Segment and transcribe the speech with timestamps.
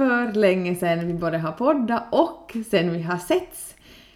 [0.00, 3.74] för länge sedan vi både har poddat och sen vi har setts.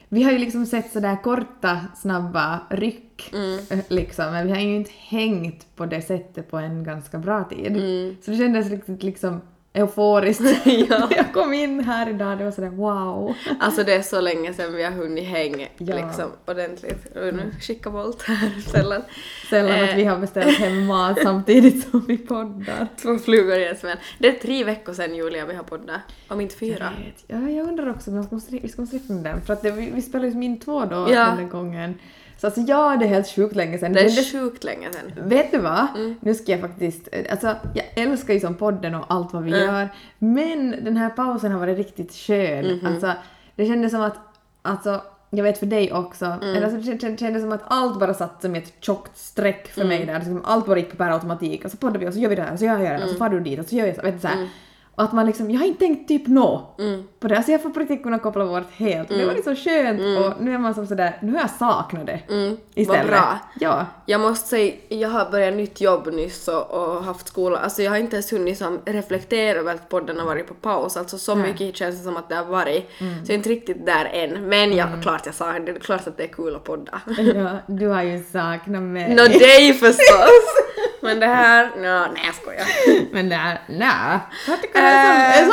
[0.08, 3.32] Vi har ju liksom sett sådär korta, snabba ryck
[3.70, 7.44] eh, liksom, men vi har ju inte hängt på det sättet på en ganska bra
[7.44, 7.76] tid.
[8.24, 9.40] Så det kändes riktigt liksom
[9.74, 10.42] euforiskt.
[10.66, 11.08] Ja.
[11.16, 13.34] Jag kom in här idag, det var sådär wow.
[13.60, 15.96] Alltså det är så länge sedan vi har hunnit hänga Ja.
[15.96, 17.16] liksom ordentligt.
[17.16, 19.02] Och nu skicka volt här sällan.
[19.50, 19.84] Sällan Eh.
[19.90, 22.88] att vi har beställt hem mat samtidigt som vi poddar.
[23.02, 23.98] Två flugor i en smäll.
[24.18, 26.00] Det är tre veckor sedan Julia vi har poddat.
[26.28, 26.92] Om inte fyra.
[26.98, 27.24] Jag vet.
[27.46, 29.90] Ja, jag undrar också, men vi måste, vi ska måste den, för att det, vi,
[29.94, 31.34] vi spelade ju min två då Ja.
[31.38, 31.98] den gången.
[32.44, 33.92] Så alltså ja, det är helt sjukt länge sedan.
[33.92, 35.28] Det är sjukt länge sedan.
[35.28, 35.86] Vet du vad?
[35.96, 36.14] Mm.
[36.20, 39.74] Nu ska jag faktiskt, alltså jag älskar ju som podden och allt vad vi Mm.
[39.74, 42.66] gör, men den här pausen har varit riktigt skön.
[42.76, 42.86] Mhm.
[42.86, 43.12] Alltså
[43.56, 44.16] det kändes som att,
[44.62, 45.00] alltså
[45.30, 46.40] jag vet för dig också, Mm.
[46.56, 49.80] eller alltså, det kän- kändes som att allt bara satt som ett tjockt streck för
[49.80, 49.96] Mm.
[49.96, 52.28] mig där, liksom, allt bara gick per automatik och så poddar vi och så gör
[52.28, 53.12] vi det här och så gör jag det här och Mm.
[53.12, 54.48] så far du dit och så gör jag så, vet du, så här.
[54.96, 57.04] Och att man liksom, jag har inte tänkt typ nå Mm.
[57.20, 59.08] på det, alltså jag får på riktigt kunna koppla bort helt.
[59.08, 62.20] Det var liksom skönt och nu är man som sådär, nu har jag saknat det.
[62.28, 62.56] Mm.
[62.74, 63.00] Istället.
[63.02, 63.38] Vad bra.
[63.60, 63.86] Ja.
[64.06, 67.58] Jag måste säga, jag har börjat nytt jobb nyss och, och haft skola.
[67.58, 70.96] Alltså jag har inte ens hunnit som reflektera över att podden har varit på paus.
[70.96, 71.52] Alltså så Nej.
[71.52, 72.88] mycket känns det som att det har varit.
[72.98, 74.48] Så jag är inte riktigt där än.
[74.48, 77.00] Men jag, klart jag sa det, det är klart att det är kul att podda.
[77.34, 79.14] Ja, du har ju saknat mig.
[79.14, 80.44] Nå dig förstås!
[81.04, 82.66] Men det här, nå, nej jag skojar.
[83.12, 84.20] Men det här, nä.
[84.48, 85.46] Jag tycker det är Äh.
[85.48, 85.52] så...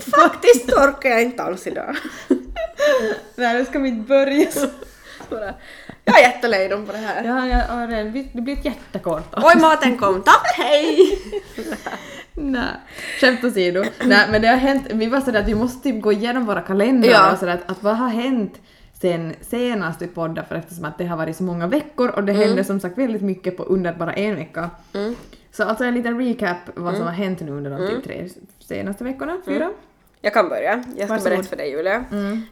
[0.00, 1.96] så Faktiskt orkar jag inte alls idag.
[3.36, 4.66] Nej, nu ska vi inte börja så.
[5.30, 5.54] Bara,
[6.04, 7.24] Jag är jättelejdom på det här.
[7.24, 9.34] Ja, ja, ja, det det blir ett jättekort.
[9.36, 11.18] Oj maten kom, tack hej!
[12.34, 12.62] Nej,
[13.20, 13.84] skämt åsido.
[14.04, 16.60] Nej, men det har hänt, vi var sådär att vi måste typ gå igenom våra
[16.60, 17.32] kalendrar Ja.
[17.32, 18.54] och sådär att, att vad har hänt
[19.00, 22.32] sen senast vi poddade för eftersom att det har varit så många veckor och det
[22.32, 24.70] hände som sagt väldigt mycket på under bara en vecka.
[24.94, 25.14] Mm.
[25.50, 28.28] Så alltså en liten recap vad som har hänt nu under de typ tre
[28.58, 29.70] senaste veckorna, fyra.
[30.20, 30.84] Jag kan börja.
[30.96, 31.22] Jag ska Varsågod.
[31.24, 32.04] berätta för dig Julia.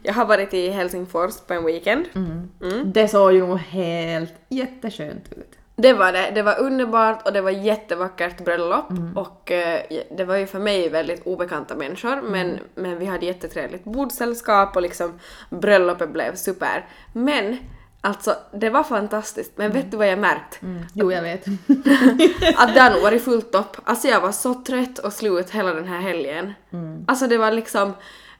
[0.03, 2.05] Jag har varit i Helsingfors på en weekend.
[2.15, 2.51] Mm.
[2.93, 5.56] Det såg ju helt jätteskönt ut.
[5.79, 6.31] Det var det.
[6.35, 9.17] Det var underbart och det var jättevackert bröllop Mm.
[9.17, 9.81] och eh,
[10.17, 12.31] det var ju för mig väldigt obekanta människor Mm.
[12.31, 16.85] men, men vi hade jättetrevligt bordsällskap och liksom bröllopet blev super.
[17.13, 17.57] Men
[18.01, 20.61] alltså det var fantastiskt men vet du vad jag märkt?
[20.61, 20.83] Mm.
[20.93, 21.45] Jo, jag vet.
[22.57, 23.77] Att det har varit fullt upp.
[23.83, 26.53] Alltså jag var så trött och slut hela den här helgen.
[26.73, 27.05] Mm.
[27.07, 27.93] Alltså det var liksom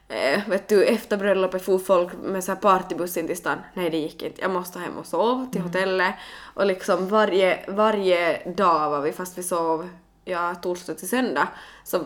[0.08, 3.58] Eh, vet du, efter bröllopet for folk med så här partybuss in till stan.
[3.74, 4.40] Nej, det gick inte.
[4.40, 6.14] Jag måste hem och sova till hotellet.
[6.54, 9.88] Och liksom varje, varje dag var vi, fast vi sov
[10.24, 11.48] ja, torsdag till söndag,
[11.84, 11.98] så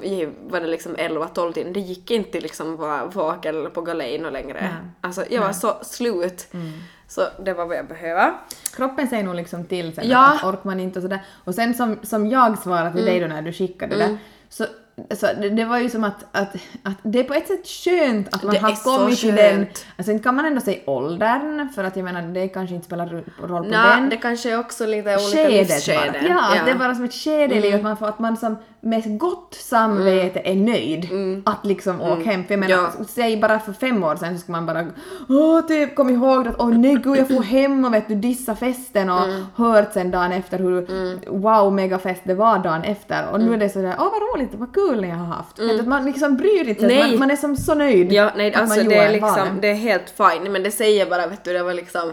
[0.46, 1.72] var det liksom 11-12 tiden.
[1.72, 4.60] Det gick inte liksom vara vaken eller på galejen och längre.
[4.60, 4.90] Nej.
[5.00, 6.48] Alltså jag var så slut.
[7.08, 8.34] Så det var vad jag behövde.
[8.76, 10.34] Kroppen säger nog liksom till sen Ja.
[10.34, 11.20] att orkar man inte och sådär.
[11.44, 14.64] Och sen som, som jag svarade till dig då när du skickade det, så,
[15.14, 18.34] så det, det var ju som att, att, att det är på ett sätt skönt
[18.34, 19.66] att man Det har kommit till den,
[19.96, 23.06] alltså inte kan man ändå säga åldern, för att jag menar det kanske inte spelar
[23.06, 24.08] ro- roll på Nå, den.
[24.08, 26.14] det kanske är också lite olika livsskeden.
[26.28, 28.36] Ja, att det är bara som ett skede i livet, att man, får, att man
[28.36, 31.08] som med gott samvete är nöjd.
[31.44, 32.44] Att liksom åka hem.
[32.44, 33.04] För jag menar, Ja.
[33.08, 34.86] säg bara för fem år sedan så ska man bara
[35.28, 38.56] åh, typ kom ihåg att åh nej gud jag får hem och vet du dissa
[38.56, 39.26] festen och
[39.56, 40.86] hört sen dagen efter hur
[41.30, 43.28] wow megafest det var dagen efter.
[43.32, 45.56] Och nu är det sådär åh vad roligt, vad kul ni har haft.
[45.56, 47.10] Du, Att man liksom bryr inte sig, Nej.
[47.10, 49.68] man, man är som så nöjd Ja, nej att alltså man det är liksom, det
[49.68, 52.12] är helt fine, men det säger bara vet du, det var liksom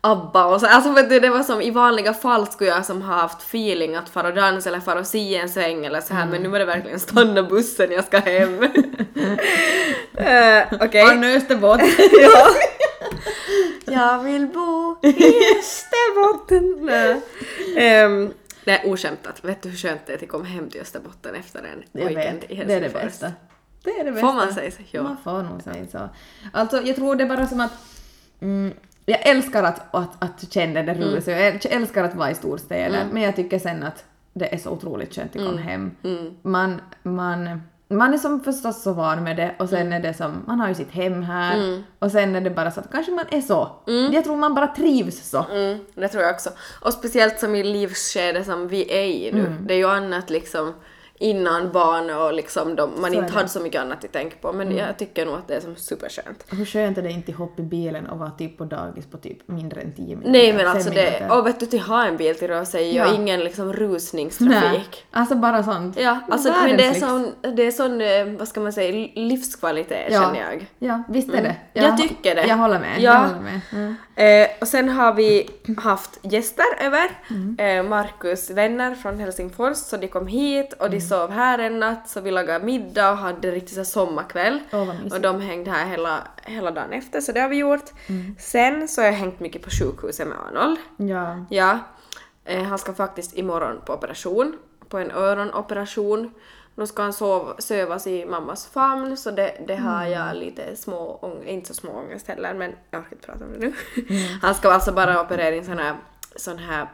[0.00, 3.02] ABBA och så, alltså vet du, det var som i vanliga fall skulle jag som
[3.02, 6.14] har haft feeling att fara och dansa eller fara och si en sväng eller så
[6.14, 8.62] här men nu var det verkligen stanna bussen, jag ska hem.
[8.62, 8.68] uh,
[10.84, 11.06] Okej.
[11.06, 11.88] Från Österbotten.
[12.22, 12.46] ja.
[13.92, 15.24] Jag vill bo i
[15.58, 16.78] Österbotten.
[16.80, 17.20] Nej.
[18.64, 19.44] Nej, oskämtat.
[19.44, 22.40] Vet du hur skönt det är att komma hem till Österbotten efter en Jag weekend
[22.40, 23.02] vet, i det är det Helsingfors?
[23.02, 23.32] bästa.
[23.84, 24.26] Det är det bästa.
[24.26, 24.82] Får man säga så?
[24.90, 25.02] Ja.
[25.02, 26.08] Man får nog säga så.
[26.52, 27.72] Alltså jag tror det är bara som att
[28.40, 28.72] mm,
[29.06, 33.06] jag älskar att, att, att känna det ruset, jag äl- älskar att vara i storstäder,
[33.12, 35.90] men jag tycker sen att det är så otroligt skönt att komma hem.
[36.42, 40.42] Man, man, man är som förstås så van med det och sen är det som,
[40.46, 41.56] man har ju sitt hem här
[41.98, 43.68] och sen är det bara så att kanske man är så.
[44.12, 45.46] Jag tror man bara trivs så.
[45.52, 46.50] Mm, det tror jag också.
[46.80, 49.56] Och speciellt som i livsskede som vi är i nu.
[49.66, 50.74] Det är ju annat liksom
[51.22, 54.52] innan barn och liksom de, man Så inte hade så mycket annat att tänka på.
[54.52, 56.44] Men jag tycker nog att det är som superskönt.
[56.50, 59.18] Hur skönt är det inte att hoppa i bilen och vara typ på dagis på
[59.18, 60.30] typ mindre än 10 minuter?
[60.30, 63.08] Nej men alltså det, och vet du till ha en bil till röra sig Ja.
[63.08, 64.62] och ingen liksom rusningstrafik.
[64.62, 66.00] Nej, alltså bara sånt.
[66.00, 69.08] Ja, alltså, men Världens det är sån, det är sån, eh, vad ska man säga,
[69.14, 70.20] livskvalitet Ja.
[70.22, 70.66] känner jag.
[70.78, 71.56] Ja, visst är det.
[71.72, 72.46] Jag tycker det.
[72.46, 72.94] Jag håller med.
[73.00, 73.12] Ja.
[73.12, 73.60] Jag håller med.
[73.72, 73.94] Mm.
[74.20, 77.10] Eh, och sen har vi haft gäster över,
[77.58, 82.08] eh, Markus vänner från Helsingfors, så de kom hit och de sov här en natt,
[82.08, 84.60] så vi lagade middag och hade riktigt så sommarkväll.
[84.70, 85.14] Mysigt.
[85.14, 87.84] och de hängde här hela, hela dagen efter, så det har vi gjort.
[88.38, 90.78] Sen så har jag hängt mycket på sjukhuset med Arnold.
[90.96, 91.44] Ja.
[91.50, 91.78] Ja,
[92.44, 94.56] eh, han ska faktiskt imorgon på operation,
[94.88, 96.34] på en öronoperation.
[96.80, 101.32] Då ska han sov, sövas i mammas famn så det, det har jag lite små,
[101.46, 103.74] inte så små ångest heller men jag orkar inte prata om det nu.
[104.42, 105.96] Han ska alltså bara operera in sån här
[106.36, 106.88] sån här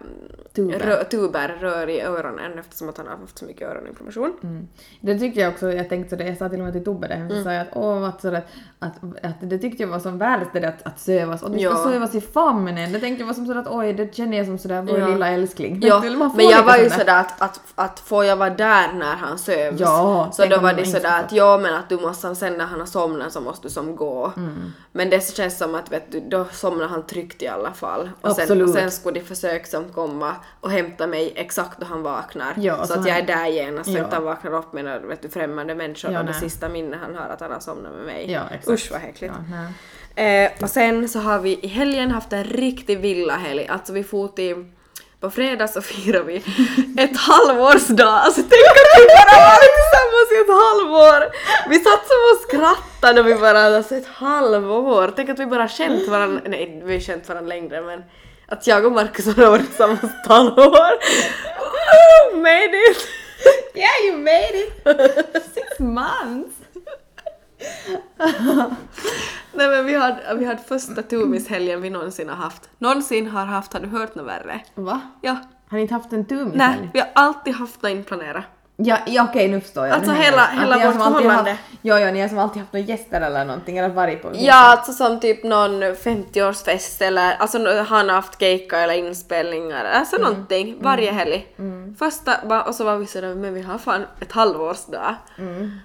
[0.54, 0.78] Tuber.
[0.78, 4.32] rö, tuber, rör i öronen eftersom att han har haft så mycket öroninflammation.
[4.42, 4.68] Mm.
[5.00, 7.08] Det tyckte jag också, jag tänkte så det, jag sa till och med till Tobbe
[7.08, 7.30] det, Mm.
[7.30, 8.44] så sa jag att åh att, så att,
[8.78, 11.58] att, att det tyckte jag var som världens det där att, att sövas och du
[11.58, 11.84] ska Ja.
[11.84, 12.92] sövas i famnen.
[12.92, 15.08] Det tänkte jag var som sådär att oj det känner jag som sådär vår Ja.
[15.08, 15.78] lilla älskling.
[15.82, 16.00] Ja,
[16.36, 17.20] men jag var ju sådär.
[17.20, 19.80] att, att, att får jag vara där när han sövs?
[19.80, 22.80] Ja, så då var det sådär att ja men att du måste sen när han
[22.80, 24.32] har somnat så måste du som gå.
[24.36, 24.72] Mm.
[24.92, 28.10] Men det känns som att vet du, då somnar han tryggt i alla fall.
[28.20, 32.02] Och sen, och sen skulle de försöka som komma och hämta mig exakt då han
[32.02, 32.54] vaknar.
[32.56, 34.04] Ja, så, så att jag är där genast så Ja.
[34.04, 36.40] att han vaknar upp med några vet du, främmande människor Ja, och det nej.
[36.40, 38.32] sista minne han har att han har somnat med mig.
[38.32, 38.68] Ja, exakt.
[38.68, 39.34] Usch vad äckligt.
[40.14, 40.22] Ja.
[40.22, 43.66] Eh, och sen så har vi i helgen haft en riktig villahelg.
[43.68, 44.64] Alltså vi for till...
[45.20, 46.36] På fredag så firar vi
[46.98, 48.04] ett halvårsdag.
[48.08, 51.32] Alltså tänk att vi bara varit tillsammans i ett halvår!
[51.68, 55.12] Vi satt som och skrattade och vi bara alltså ett halvår.
[55.16, 58.02] Tänk att vi bara känt varandra, nej vi har känt varandra längre men
[58.48, 60.92] att jag och Markus har varit tillsammans ett halvår.
[61.58, 63.08] Woo, Made it!
[63.74, 65.44] Yeah you made it!
[65.54, 66.56] Six months!
[69.52, 72.70] Nej men vi hade, vi hade första tumishelgen vi någonsin har haft.
[72.78, 74.60] Någonsin har haft, har du hört något värre?
[74.74, 75.00] Va?
[75.22, 75.36] Ja.
[75.68, 78.44] Har ni inte haft en tum i Nej, vi har alltid haft något inplanerat.
[78.78, 79.94] Ja, ja okej nu förstår jag.
[79.94, 81.50] Alltså Nu hela- hela Att vårt förhållande.
[81.50, 84.30] Haft, ja, ja, ni har som alltid haft några gäster eller någonting eller varit på
[84.34, 90.16] Ja, alltså som typ någon 50-årsfest eller alltså han har haft keikka eller inspelningar, alltså
[90.16, 91.46] någonting varje helg.
[91.98, 95.16] Första, ba- och så var vi sådär, men vi har fan ett halvårsdag.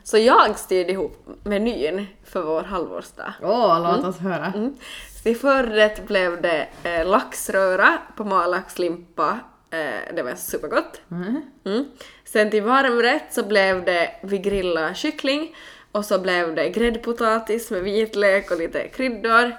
[0.03, 3.33] Så jag styrde ihop menyn för vår halvårsdag.
[3.43, 4.45] Åh, låt oss höra.
[4.45, 4.75] Mm.
[5.23, 9.39] Till förrätt blev det eh, laxröra på malaxlimpa.
[9.73, 11.01] Eh, det var supergott.
[11.11, 11.85] Mm.
[12.31, 15.55] Sen till varmrätt så blev det vi grillade kyckling
[15.91, 19.51] och så blev det gräddpotatis med vitlök och lite kryddor.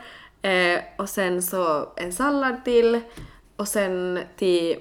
[0.43, 3.01] Eh, och sen så en sallad till
[3.57, 4.77] och sen till...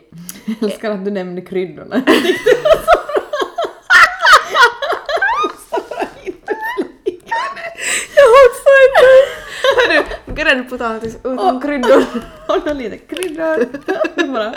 [0.46, 2.02] Jag älskar att du nämnde kryddorna.
[10.26, 12.04] Gräddpotatis utan kryddor.
[12.68, 13.66] Och lite kryddor.
[14.34, 14.56] Bara.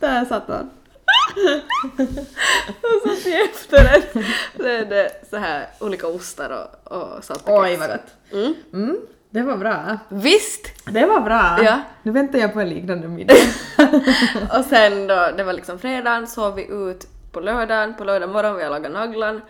[0.00, 0.70] Där satt han.
[2.82, 4.12] Och så till efterrätt
[4.56, 6.50] så är det så här olika ostar
[6.84, 8.32] och, och salt och Oj vad gott.
[8.32, 8.54] Mm.
[8.72, 8.96] Mm,
[9.30, 9.98] det var bra.
[10.08, 10.84] Visst!
[10.84, 11.58] Det var bra.
[11.64, 11.80] Ja.
[12.02, 13.34] Nu väntar jag på en liknande middag.
[14.58, 18.56] Och sen då, det var liksom fredagen, sov vi ut på lördagen, på lördag morgon
[18.56, 19.40] vi har lagat naglan,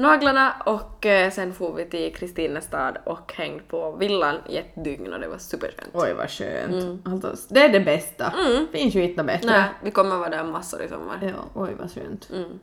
[0.00, 5.12] naglarna och eh, sen for vi till Kristinestad och hängde på villan i ett dygn
[5.12, 5.90] och det var superskönt.
[5.92, 7.06] Oj vad skönt.
[7.24, 8.32] Alltså, det är det bästa.
[8.72, 9.50] Finns ju inte något bättre.
[9.50, 11.18] Nej, vi kommer vara där massor i sommar.
[11.22, 12.30] Ja, oj vad skönt.
[12.30, 12.58] Mm.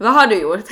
[0.00, 0.64] Vad har du gjort?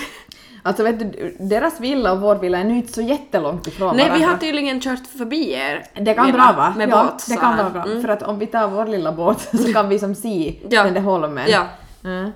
[0.66, 4.04] Alltså vet du, deras villa och vår villa är nu inte så jättelångt ifrån Nej,
[4.04, 4.28] vi varandra.
[4.28, 5.87] har tydligen kört förbi er.
[5.94, 6.75] Det kan bra va?
[6.76, 7.82] Med ja, båt det kan vara bra.
[7.84, 8.02] Mm.
[8.02, 10.84] För att om vi tar vår lilla båt så kan vi som se Ja.
[10.84, 11.44] den där holmen.
[11.50, 11.66] Ja.
[12.04, 12.30] Mm.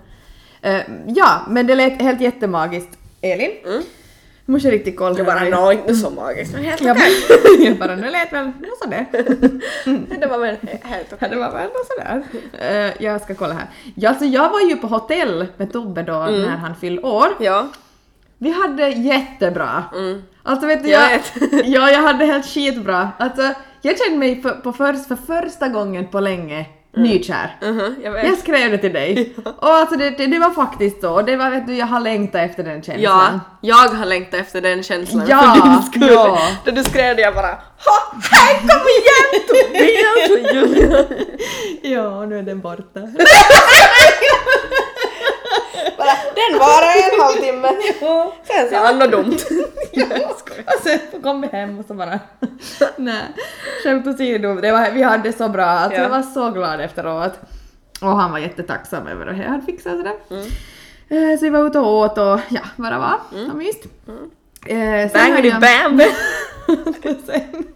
[0.62, 2.97] Eh, ja, men det lät helt jättemagiskt.
[3.20, 3.50] Elin?
[3.64, 3.82] Mm.
[4.46, 5.14] Jag måste riktigt kolla.
[5.14, 7.12] Det bara nå inte så magiskt, men helt Jag okej.
[7.28, 9.06] bara, jag bara, nu lät väl nå sådär.
[10.20, 11.28] Det var väl helt okej.
[11.30, 12.22] Det var väl nå sådär.
[12.60, 13.66] Eh, jag ska kolla här.
[13.94, 16.42] Ja, alltså jag var ju på hotell med Tobbe då Mm.
[16.42, 17.28] när han fyllde år.
[17.40, 17.68] Ja.
[18.38, 19.84] Vi hade jättebra.
[19.94, 20.22] Mm.
[20.42, 21.08] Alltså vet du, Jag jag,
[21.50, 21.66] vet.
[21.66, 23.08] ja, jag hade helt skitbra.
[23.18, 23.42] Alltså,
[23.82, 27.56] jag kände mig för, på för, för första gången på länge nykär.
[27.62, 28.24] Mhm, jag.
[28.24, 29.34] Jag skrev det till dig.
[29.58, 31.22] Och alltså det, det, det var faktiskt så.
[31.22, 33.40] Det var, vet du, jag har längtat efter den Ja, känslan.
[33.60, 36.14] jag har längtat efter den känslan Ja, för din skull.
[36.14, 36.38] ja.
[36.64, 38.12] Då du skrev det jag bara Ha!
[38.30, 41.04] Hej kom igen Tobias och Julia!
[41.82, 43.00] Ja, nu är den borta.
[45.98, 47.68] Bara, den varar en halvtimme.
[48.46, 49.36] Sen sa han något dumt.
[50.66, 52.20] Och sen kom vi hem och så bara...
[52.96, 53.22] Nej,
[53.84, 54.54] skämt åsido.
[54.54, 55.64] Det var, vi hade så bra.
[55.64, 56.02] Alltså, Ja.
[56.02, 57.32] Jag var så glad efteråt.
[58.00, 60.14] Och han var jättetacksam över att jag hade fixat sådär.
[61.08, 63.20] Eh, Så vi var ute och åt och ja, det var.
[63.34, 63.50] Mm.
[63.50, 63.84] Och myst.
[64.66, 66.00] Eh, sen har Bangity jag- bam!
[67.26, 67.66] sen,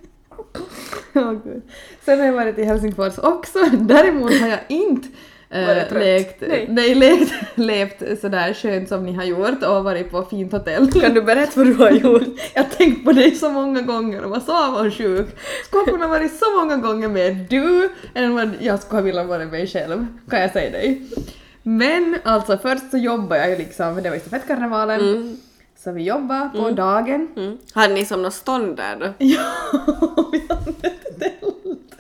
[1.45, 1.63] gud.
[2.05, 3.59] sen har jag varit i Helsingfors också.
[3.73, 5.09] Däremot har jag inte
[5.53, 5.93] trött?
[5.93, 6.67] lekt, Nej.
[6.71, 6.95] nej.
[6.95, 10.93] lekt, levt sådär skönt som ni har gjort och varit på fint hotell.
[10.93, 12.23] Kan du berätta vad du har gjort?
[12.55, 15.27] Jag har tänkt på dig så många gånger och var så avundsjuk.
[15.67, 19.45] Skulle kunna varit så många gånger med du än vad jag skulle ha velat vara
[19.45, 21.03] mig själv, kan jag säga dig.
[21.63, 25.37] Men alltså först så jobbade jag ju liksom, det var ju stafettkarnevalen, Mm.
[25.79, 27.29] så vi jobbade på dagen.
[27.37, 27.59] Mm.
[27.75, 29.07] Hade ni som något stånd där då?
[29.19, 31.95] Ja, vi hade ett tält.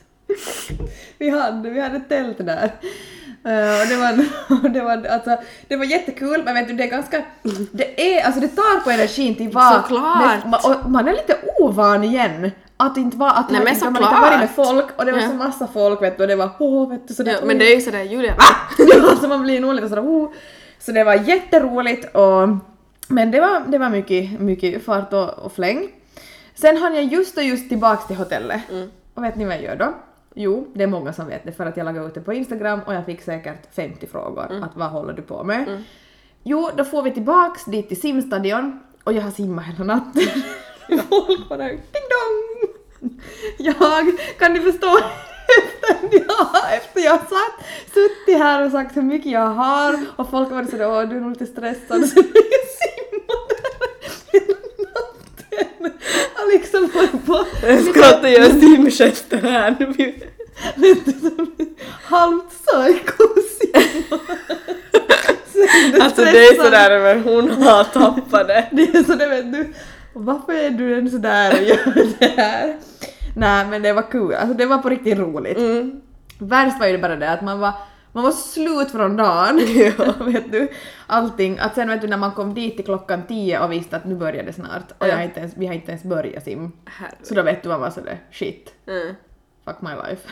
[1.19, 2.71] Vi hade, vi hade ett tält där.
[3.45, 5.37] Eh, och det var, det var, alltså,
[5.69, 7.23] det var jättekul men vet du det är ganska,
[7.73, 10.45] det är, alltså det tar på energin till vara, Såklart.
[10.47, 12.51] med- och man är lite ovan igen.
[12.77, 15.13] Att inte vara, att Nej, man, men inte- man inte varit med folk och det
[15.13, 15.29] var Ja.
[15.29, 17.59] så massa folk vet du och det var åh vet du så det Ja, men
[17.59, 18.45] det är ju sådär Julia, va?
[19.11, 20.31] Alltså man blir nog lite sådär oh.
[20.79, 22.49] Så det var jätteroligt och
[23.09, 25.89] men det var, det var mycket, mycket fart och, och fläng.
[26.55, 28.61] Sen hann jag just och just tillbaks till hotellet.
[29.15, 29.95] Och vet ni vad jag gör då?
[30.35, 32.81] Jo, det är många som vet det för att jag lagade ut det på Instagram
[32.87, 35.83] och jag fick säkert 50 frågor att vad håller du på med?
[36.43, 40.23] Jo, då får vi tillbaks dit till simstadion och jag har simmat hela natten.
[41.09, 42.69] Folk bara ding dong!
[43.59, 44.99] Jag, kan ni förstå?
[46.73, 50.71] Efter jag satt, suttit här och sagt hur mycket jag har och folk har varit
[50.71, 52.25] sådär åh du är nog lite stressad så jag
[52.83, 53.87] simmar där
[55.51, 55.91] hela
[56.43, 57.79] Och liksom varit på Jag
[58.15, 60.15] inte göra simgester här nu.
[60.75, 61.55] lite som
[62.03, 63.25] halvt psycho
[66.01, 68.69] Alltså det är sådär men hon har tappat det.
[68.73, 69.73] Det är så det vet du.
[70.13, 72.77] Varför är du en sådär och gör det här?
[73.37, 75.59] Nej men det var kul, alltså det var på riktigt roligt.
[75.59, 76.01] Mm.
[76.39, 77.73] Värst var ju bara det att man var,
[78.13, 79.57] man var slut från dagen.
[80.33, 80.69] vet du.
[81.07, 81.59] Allting.
[81.59, 84.15] Att sen vet du när man kom dit till klockan 10 och visste att nu
[84.15, 86.73] börjar det snart och jag har inte ens, vi har inte ens börjat sim.
[86.85, 87.27] Herregud.
[87.27, 89.15] Så då vet du man var sådär shit, Mm.
[89.65, 90.29] fuck my life.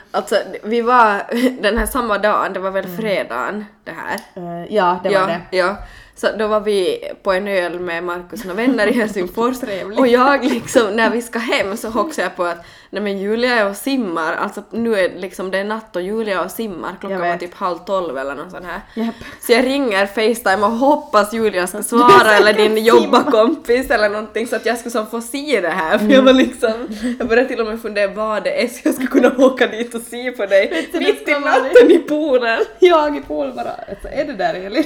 [0.10, 1.22] Alltså vi var
[1.62, 4.20] den här samma dagen, det var väl fredagen det här?
[4.34, 5.56] Eh, ja, det var ja, det.
[5.56, 5.76] Ja.
[6.22, 9.56] Så då var vi på en öl med Markus och vänner i Helsingfors
[9.96, 13.54] och jag liksom när vi ska hem så hoxar jag på att nej men Julia
[13.54, 16.96] är och simmar, alltså nu är liksom det är natt och Julia är och simmar,
[17.00, 18.80] klockan var typ halv tolv eller något sånt här.
[18.94, 19.14] Japp.
[19.40, 24.46] Så jag ringer Facetime och hoppas Julia ska Du svara eller din jobbarkompis eller någonting
[24.46, 26.72] så att jag skulle som få se det här för jag var liksom,
[27.18, 29.94] jag började till och med fundera vad det är så jag skulle kunna åka dit
[29.94, 32.60] och se på dig du, mitt i ska natten i poolen.
[32.78, 34.84] Jag i pool bara, alltså, är det där Elin?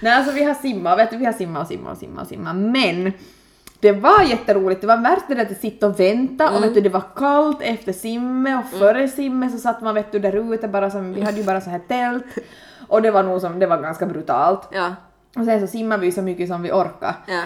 [0.00, 2.28] Nej alltså vi har simmat, vet du, vi har simmat och simmat och simmat och
[2.28, 3.12] simmat, men
[3.80, 6.80] det var jätteroligt, det var värt det där att sitta och vänta och vet du
[6.80, 10.68] det var kallt efter simmet och före simmet så satt man vet du där ute
[10.68, 12.24] bara som, vi hade ju bara så här tält
[12.88, 14.68] och det var nog som, det var ganska brutalt.
[14.72, 14.94] Ja,
[15.36, 17.14] Och sen så simmade vi så mycket som vi orkade.
[17.26, 17.42] ja.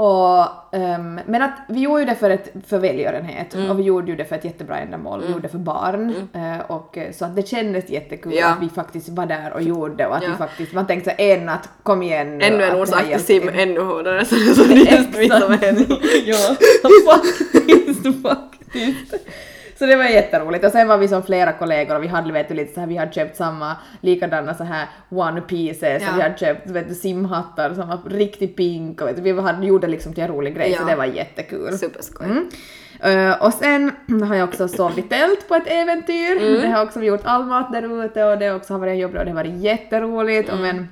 [0.00, 3.54] Och, ehm, men att vi gjorde ju det för, ett, för välgörenhet.
[3.70, 6.14] Och vi gjorde ju det för ett jättebra ändamål, vi gjorde det för barn.
[6.34, 8.46] Eh, och eh, så att det kändes jättekul Ja.
[8.48, 10.28] att vi faktiskt var där och gjorde det och att Ja.
[10.30, 13.20] vi faktiskt, man tänkte så en att kom igen nu, Ännu en orsak till.
[13.20, 15.86] sim ännu hårdare så det är så just vi som är
[16.26, 16.36] ja,
[17.12, 19.14] faktiskt, faktiskt.
[19.78, 22.48] Så det var jätteroligt och sen var vi som flera kollegor och vi hade vet
[22.48, 26.10] du lite så här, vi hade köpt samma likadana så här one pieces Ja.
[26.12, 29.40] och vi hade köpt vet du, simhattar som var riktigt pink och vet du, vi
[29.40, 30.86] hade, gjorde liksom till en rolig grej så Ja.
[30.90, 31.78] det var jättekul.
[31.78, 32.26] Superskoj.
[32.26, 32.48] Mm.
[33.30, 33.92] Eh, och sen
[34.28, 36.36] har jag också sovit i tält på ett äventyr.
[36.40, 36.60] Mm.
[36.60, 39.24] Det har också gjort all mat där ute och det också har varit jobbigt och
[39.24, 40.48] det har varit jätteroligt.
[40.48, 40.76] Och Mm.
[40.76, 40.88] men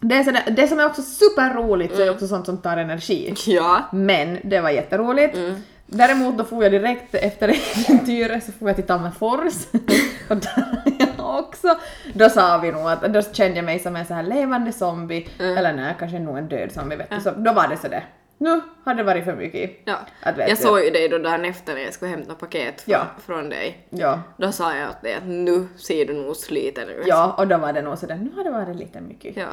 [0.00, 3.34] det, är sådär, det som är också superroligt så är också sånt som tar energi.
[3.46, 3.82] Ja.
[3.92, 5.36] Men det var jätteroligt.
[5.36, 5.54] Mm.
[5.90, 7.48] Däremot då får jag direkt efter
[7.88, 9.54] äventyret så får jag till Tammerfors.
[10.28, 11.78] och där också.
[12.14, 15.28] Då sa vi nog att, då kände jag mig som en så här levande zombie,
[15.38, 15.56] Mm.
[15.58, 17.20] eller nej, kanske nog en död zombie vet du.
[17.20, 18.04] Så då var det sådär.
[18.40, 19.70] Nu har det varit för mycket.
[19.84, 19.94] ja.
[20.22, 22.92] Att Jag du- såg ju dig då dagen efter när jag skulle hämta paket från,
[22.92, 23.00] Ja.
[23.26, 23.86] från dig.
[23.90, 24.20] Ja.
[24.36, 27.06] Då sa jag åt dig att nu ser du nog sliten ut.
[27.06, 29.36] Ja, och då var det nog sådär, nu har det varit lite mycket.
[29.36, 29.46] Ja.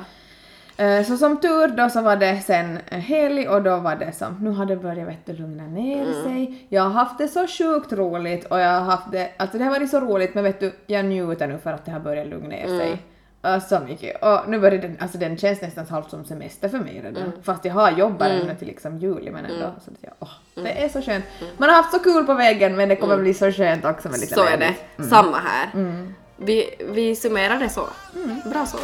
[0.77, 4.11] Eh, Så som tur då så var det sen eh, helg och då var det
[4.11, 6.23] som, nu har det börjat vet du, lugna ner Mm.
[6.23, 6.65] sig.
[6.69, 9.71] Jag har haft det så sjukt roligt och jag har haft det, alltså det har
[9.71, 12.47] varit så roligt men vet du, jag njuter nu för att det har börjat lugna
[12.49, 12.79] ner Mm.
[12.79, 12.97] sig.
[13.47, 14.23] Uh, så mycket.
[14.23, 17.23] Och nu börjar den, alltså den känns nästan halvt som semester för mig redan.
[17.23, 17.31] Mm.
[17.43, 19.65] Fast jag har jobbat ännu till liksom juli men ändå.
[19.85, 20.29] Så att jag, åh,
[20.63, 21.25] det är så skönt.
[21.57, 24.19] Man har haft så kul på väggen men det kommer bli så skönt också med
[24.19, 24.47] lite Mm.
[24.47, 25.03] Så är det.
[25.03, 25.69] Samma här.
[25.73, 26.13] Mm.
[26.37, 27.87] Vi, vi summerar det så.
[28.49, 28.77] Bra så.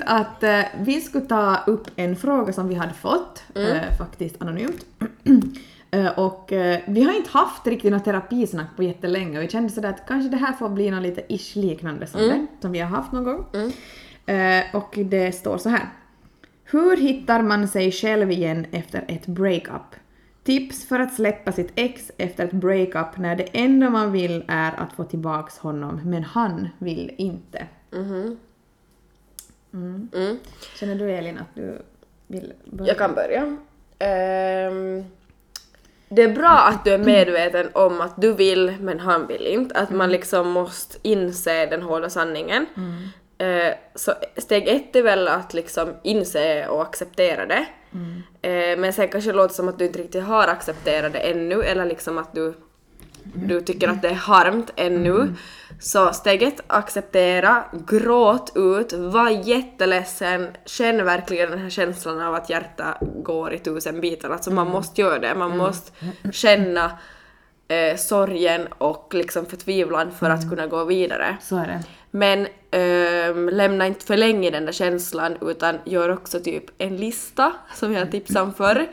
[0.00, 4.42] Tänkt att eh, vi skulle ta upp en fråga som vi hade fått, eh, faktiskt
[4.42, 4.86] anonymt.
[5.92, 9.70] Eh, och eh, vi har inte haft riktigt något terapisnack på jättelänge och vi kände
[9.70, 12.78] sådär att kanske det här får bli något lite ish liknande som det, som vi
[12.78, 13.46] har haft någon gång.
[14.26, 15.88] Eh, och det står så här.
[16.64, 19.94] Hur hittar man sig själv igen efter ett breakup?
[20.44, 24.72] Tips för att släppa sitt ex efter ett breakup när det enda man vill är
[24.80, 27.66] att få tillbaks honom, men han vill inte.
[27.92, 28.36] Mm.
[29.72, 30.38] Mm.
[30.74, 31.82] Känner du Elin att du
[32.26, 32.88] vill börja?
[32.88, 33.56] Jag kan börja.
[33.98, 35.04] Ehm,
[36.08, 39.74] det är bra att du är medveten om att du vill men han vill inte.
[39.74, 42.66] Att man liksom måste inse den hårda sanningen.
[43.38, 47.66] Eh, så steg ett är väl att liksom inse och acceptera det.
[48.42, 51.62] Eh, men sen kanske det låter som att du inte riktigt har accepterat det ännu
[51.62, 52.54] eller liksom att du,
[53.34, 55.34] du tycker att det är harmt ännu.
[55.80, 62.50] Så steg ett, acceptera, gråt ut, var jätteledsen, känn verkligen den här känslan av att
[62.50, 64.30] hjärtat går i tusen bitar.
[64.30, 65.92] Alltså man måste göra det, man måste
[66.32, 66.90] känna
[67.68, 71.36] eh, sorgen och liksom förtvivlan för att kunna gå vidare.
[71.40, 71.82] Så är det.
[72.10, 77.52] Men ehm, lämna inte för länge den där känslan utan gör också typ en lista
[77.74, 78.88] som jag tipsade om förr.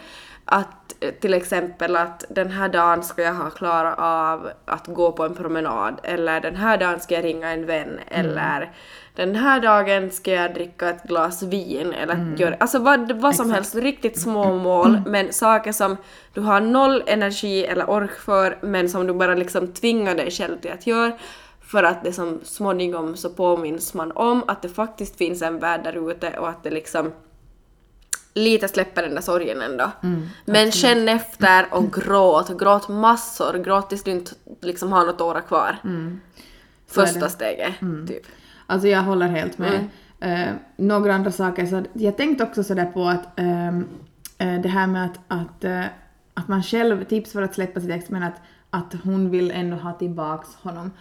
[0.49, 5.11] Att eh, till exempel att den här dagen ska jag ha klarat av att gå
[5.11, 8.71] på en promenad eller den här dagen ska jag ringa en vän eller
[9.15, 13.51] den här dagen ska jag dricka ett glas vin eller göra, alltså vad, vad som
[13.51, 15.97] helst, riktigt små mål men saker som
[16.33, 20.57] du har noll energi eller ork för men som du bara liksom tvingar dig själv
[20.57, 21.11] till att göra
[21.61, 25.83] för att det som småningom så påminns man om att det faktiskt finns en värld
[25.83, 27.11] där ute och att det liksom
[28.37, 29.91] lite släpper den där sorgen ändå.
[30.45, 35.41] Men känn efter och gråt, gråt massor, gråt tills du inte liksom har något tårar
[35.41, 35.77] kvar.
[35.83, 36.19] Är
[36.87, 37.73] Första steget,
[38.07, 38.23] typ.
[38.67, 39.87] Alltså jag håller helt med.
[40.19, 43.87] Eh, några andra saker, så jag tänkte också sådär på att ehm,
[44.37, 45.83] eh, det här med att, att, eh,
[46.33, 49.75] att man själv, tips för att släppa sitt ex, men att, att hon vill ändå
[49.75, 50.91] ha tillbaks honom.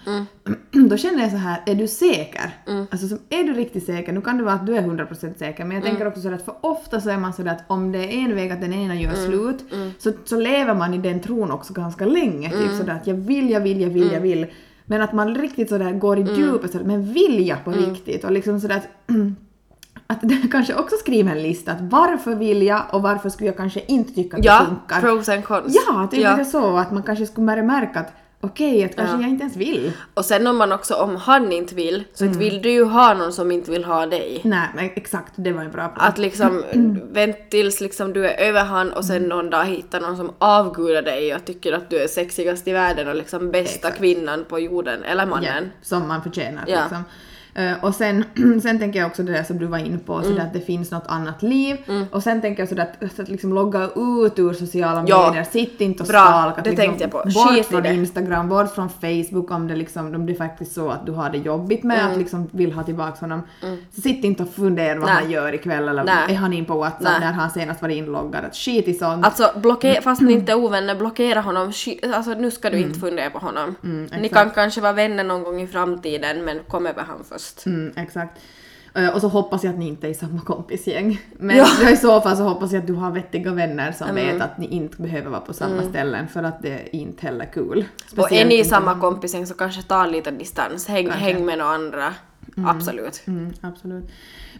[0.90, 2.50] Då känner jag så här, är du säker?
[2.90, 4.12] Alltså som, är du riktigt säker?
[4.12, 6.44] Nu kan det vara att du är 100% säker, men jag tänker också sådär att
[6.44, 8.94] för ofta så är man sådär att om det är en väg att den ena
[8.94, 9.64] gör slut,
[9.98, 12.50] så, så lever man i den tron också ganska länge.
[12.50, 14.46] Typ sådär att jag vill, jag vill, jag vill, jag vill.
[14.84, 18.24] Men att man riktigt sådär går i djupet sådär, men vill jag på riktigt?
[18.24, 18.88] Och liksom sådär att
[20.06, 23.56] att det kanske också skriver en lista att varför vill jag och varför skulle jag
[23.56, 25.00] kanske inte tycka att det Ja, funkar.
[25.00, 25.76] pros and cons.
[25.86, 26.36] Ja, typ ja.
[26.36, 29.20] det så att man kanske skulle börja märka att okej, att kanske Ja.
[29.20, 29.92] jag inte ens vill.
[30.14, 33.14] Och sen om man också, om han inte vill, så inte vill du ju ha
[33.14, 34.40] någon som inte vill ha dig.
[34.44, 35.96] Nej, men exakt, det var en bra punkt.
[36.00, 36.62] Att liksom
[37.12, 41.02] vänta tills liksom du är över han och sen någon dag hitta någon som avgudar
[41.02, 43.98] dig och tycker att du är sexigast i världen och liksom bästa Exakt.
[43.98, 45.64] kvinnan på jorden, eller mannen.
[45.64, 46.64] Ja, som man förtjänar.
[46.66, 46.80] Ja.
[46.80, 47.02] Liksom.
[47.58, 48.24] Eh, och sen,
[48.62, 50.24] sen tänker jag också det där som du var inne på, Mm.
[50.28, 51.76] sådär att det finns något annat liv.
[52.10, 55.26] Och sen tänker jag sådär att, att liksom logga ut ur sociala Ja.
[55.26, 56.62] medier, sitt inte och Bra, stalka.
[56.62, 57.18] det liksom, tänkte jag på.
[57.18, 57.86] Bort Skit från.
[57.86, 61.30] Instagram, bort från Facebook om det, liksom, om det är faktiskt så att du har
[61.30, 62.12] det jobbigt med Mm.
[62.12, 63.42] att liksom vill ha tillbaka honom.
[63.94, 65.14] Så sitt inte och fundera vad Nej.
[65.22, 66.34] han gör ikväll eller Nej.
[66.34, 67.20] är han in på WhatsApp Nej.
[67.20, 68.44] när han senast var inloggad.
[68.44, 69.24] Att skit i sånt.
[69.26, 71.72] Alltså blockera, fast ni inte är ovänner, blockera honom.
[72.14, 73.74] Alltså nu ska du inte fundera på honom.
[73.80, 74.08] ni Mm.
[74.12, 74.34] exakt.
[74.34, 77.45] kan kanske vara vänner någon gång i framtiden men kom över han först.
[77.66, 78.38] Mm, exakt.
[78.94, 81.20] Eh, Och så hoppas jag att ni inte är i samma kompisgäng.
[81.38, 81.90] Men Ja.
[81.92, 84.26] i så fall så hoppas jag att du har vettiga vänner som Mm.
[84.26, 87.44] vet att ni inte behöver vara på samma ställen för att det är inte heller
[87.44, 87.84] kul.
[88.16, 91.70] Och är ni i samma kompisgäng så kanske ta lite distans, häng, häng med några
[91.70, 92.14] andra.
[92.66, 93.22] Absolut.
[93.26, 94.04] Mm, absolut.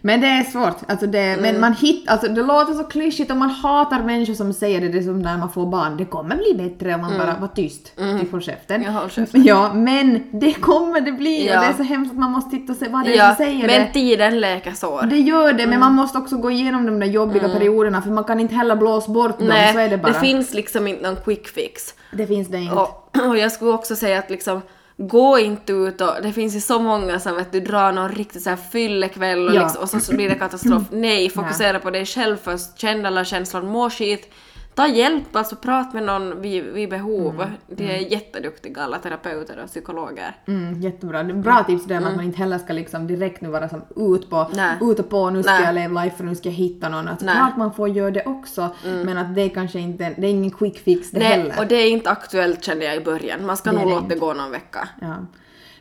[0.01, 0.77] Men det är svårt.
[0.87, 4.53] Alltså det, Men man hittar, alltså det låter så klyschigt och man hatar människor som
[4.53, 7.17] säger det, det är som när man får barn, det kommer bli bättre om man
[7.17, 7.93] bara var tyst,
[8.41, 8.83] käften.
[8.83, 9.43] Ja, håll käften.
[9.43, 11.55] Ja, men det kommer det bli Ja.
[11.59, 13.27] och det är så hemskt att man måste titta och se vad det är Ja,
[13.35, 13.93] som säger men det.
[13.93, 15.03] tiden läker sår.
[15.09, 18.23] Det gör det, men man måste också gå igenom de där jobbiga perioderna för man
[18.23, 20.13] kan inte heller blåsa bort dem, Nej, så är det bara.
[20.13, 21.93] finns liksom inte någon quick fix.
[22.11, 22.75] Det finns det inte.
[22.75, 24.61] Och, och jag skulle också säga att liksom
[24.99, 28.43] Gå inte ut och det finns ju så många som vet du drar någon riktigt
[28.43, 29.61] så här fyllekväll och, Ja.
[29.63, 30.83] liksom, och så, så blir det katastrof.
[30.91, 34.33] Nej, fokusera på dig själv först, känn alla känslor, må skit.
[34.77, 37.45] Ta hjälp, alltså prat med någon vid, vid behov.
[37.67, 40.35] De är jätteduktiga alla terapeuter och psykologer.
[40.47, 41.23] Mm, jättebra.
[41.23, 44.29] Bra tips det med att man inte heller ska liksom direkt nu vara som ut
[44.29, 44.77] på, Nej.
[44.81, 45.63] ut och på, nu ska Nej.
[45.63, 47.07] jag leva life och nu ska jag hitta någon.
[47.07, 47.35] Alltså, Nej.
[47.35, 50.51] klart man får göra det också, men att det är kanske inte, det är ingen
[50.51, 51.59] quick fix det Nej, heller.
[51.59, 53.45] och det är inte aktuellt kände jag i början.
[53.45, 54.89] Man ska Det nog det låta det gå någon vecka.
[55.01, 55.15] Ja.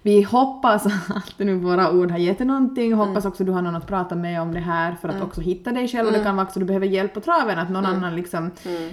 [0.07, 2.87] Vi hoppas att nu våra ord har gett dig någonting.
[2.93, 2.99] Mm.
[2.99, 5.73] Hoppas också du har någon att prata med om det här för att också hitta
[5.73, 6.07] dig själv.
[6.07, 7.97] Och det kan vara också du behöver hjälp på traven, att någon Mm.
[7.97, 8.51] annan liksom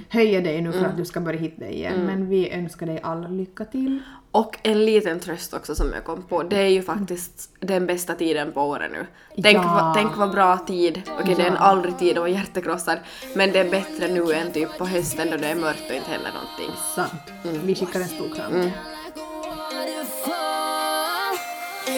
[0.09, 2.05] höjer dig nu för att du ska börja hitta dig igen.
[2.05, 3.99] Men vi önskar dig alla lycka till.
[4.31, 8.13] Och en liten tröst också som jag kom på, det är ju faktiskt den bästa
[8.15, 9.05] tiden på året nu.
[9.43, 9.61] Tänk, Ja.
[9.81, 12.97] vad, tänk vad bra tid, okej det är en aldrig tid att vara hjärtekrossad,
[13.35, 16.11] men det är bättre nu än typ på hösten då det är mörkt och inte
[16.11, 16.75] händer någonting.
[16.95, 17.61] Sant.
[17.65, 18.51] Vi skickar en stor kram.
[18.51, 18.92] waterfall.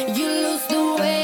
[0.08, 1.15] You lose the way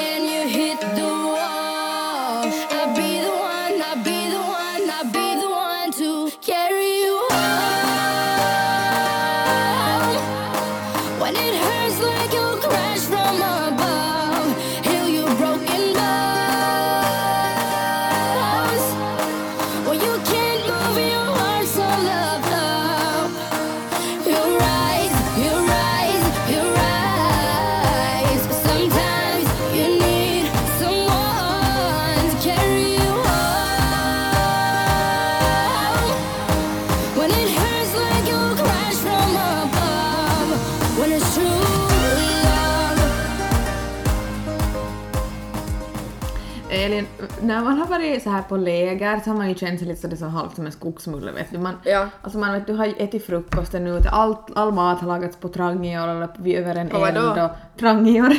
[47.51, 50.01] när man har varit så här på läger så har man ju känt sig lite
[50.01, 51.57] sådär så halvt som en skogsmulle vet du.
[51.57, 52.07] Man, Ja.
[52.21, 55.47] Alltså man vet, du har ju ätit frukosten nu, all, all mat har lagats på
[55.49, 58.33] trangior eller vid över en På eld och trangior.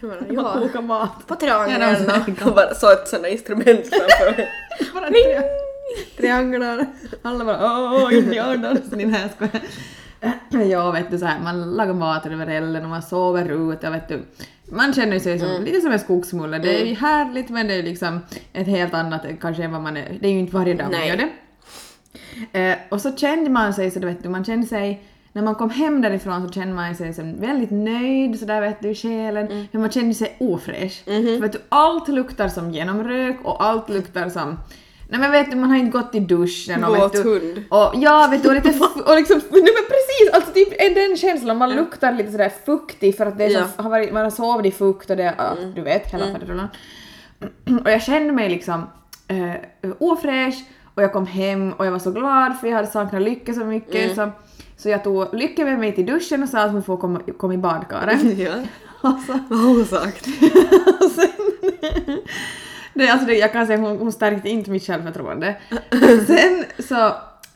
[0.30, 0.52] Ja.
[0.58, 1.26] kokar mat.
[1.26, 4.48] På säger- och bara så ett sånt instrument framför mig.
[4.94, 6.86] Bara tri- trianglar.
[7.22, 7.58] Alla bara
[7.94, 8.76] åh, indianer.
[8.90, 9.60] Så ni här skojar.
[10.70, 13.94] Ja, vet du så här, man lagar mat över elden och man sover ut och
[13.94, 14.22] vet du.
[14.72, 16.58] Man känner sig som, lite som en skogsmulle.
[16.58, 18.20] Det är ju härligt men det är liksom
[18.52, 20.18] ett helt annat kanske än vad man är.
[20.20, 21.08] Det är ju inte varje dag man Nej.
[21.08, 21.28] gör det.
[22.52, 25.02] Eh, och så kände man sig så, du vet du, man kände sig
[25.32, 28.90] när man kom hem därifrån så kände man sig som väldigt nöjd sådär vet du
[28.90, 31.04] i själen, men man kände sig ofräsch.
[31.04, 34.56] För vet du, allt luktar som genomrök och allt luktar som
[35.10, 37.64] Nej men vet du, man har inte gått i duschen och Våt hund.
[37.70, 38.68] Och ja, vet du, och lite...
[39.06, 40.30] Och liksom, nej men precis!
[40.32, 43.64] Alltså typ den känslan, man luktar lite sådär fuktig för att det är Ja.
[43.76, 46.68] så, har varit, man har sovit i fukt och det, ja, du vet, hela faderullan.
[47.84, 48.86] Och jag kände mig liksom
[49.28, 53.22] eh, ofräsch och jag kom hem och jag var så glad för jag hade saknat
[53.22, 54.30] Lycke så mycket så,
[54.76, 57.54] så jag tog Lycke med mig till duschen och sa att hon får komma, komma
[57.54, 58.20] i badkaret.
[58.38, 58.54] Ja.
[59.48, 60.26] Vad har hon sagt?
[62.98, 65.56] Det, alltså det, jag kan säga hon, hon stärkte inte mitt självförtroende.
[66.26, 67.06] Sen så,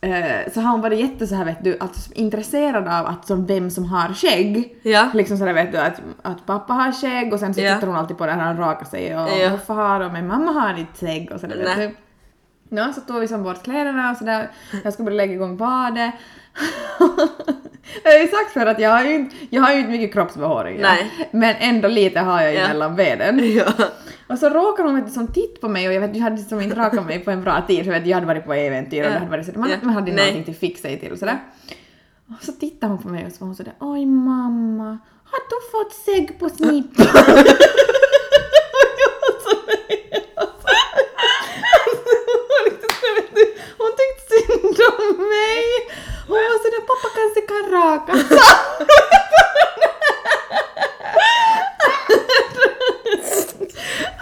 [0.06, 3.46] eh, så har hon varit jätte så här vet du, alltså, intresserad av att som
[3.46, 4.76] vem som har skägg.
[4.82, 5.10] Ja.
[5.14, 7.74] Liksom sådär vet du att, att pappa har skägg och sen så Ja.
[7.74, 9.50] tittar hon alltid på det här han rakar sig och Ja.
[9.50, 11.94] morfar har och men mamma har inte skägg och sådär vet du.
[12.76, 14.50] Ja, så tog vi som bort kläderna och sådär.
[14.84, 16.10] Jag skulle börja lägga igång badet.
[18.04, 20.12] jag har ju sagt för att jag har ju inte, jag har ju inte mycket
[20.12, 20.80] kroppsbehåring.
[20.80, 20.96] ja.
[21.30, 22.68] Men ändå lite har jag ju Ja.
[22.68, 23.40] mellan benen.
[23.56, 23.72] Ja.
[24.26, 26.36] Och så råkar hon vet, du, som titta på mig och jag vet jag hade
[26.38, 28.54] som inte rakat mig på en bra tid för jag, vet, jag hade varit på
[28.54, 30.16] äventyr och det hade varit så, man, man hade Nej.
[30.16, 31.40] någonting till fixa sig till och sådär.
[32.28, 35.70] Och så tittar hon på mig och så var hon sådär oj mamma, har du
[35.70, 37.06] fått skägg på snippan?
[43.78, 45.64] Hon tyckte synd om mig.
[46.28, 48.12] Hon var sådär pappa kanske kan raka.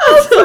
[0.09, 0.39] Alltså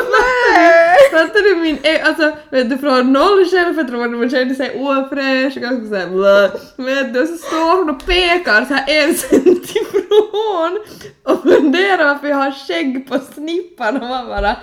[1.12, 5.62] Fattar du min, e- alltså vet du från noll självförtroende, man kände sig ofräsch och
[5.62, 6.52] ganska såhär blä.
[6.86, 10.80] Vet du, så står hon och pekar såhär en cent ifrån
[11.24, 14.56] och funderar varför jag har skägg på snippan och man bara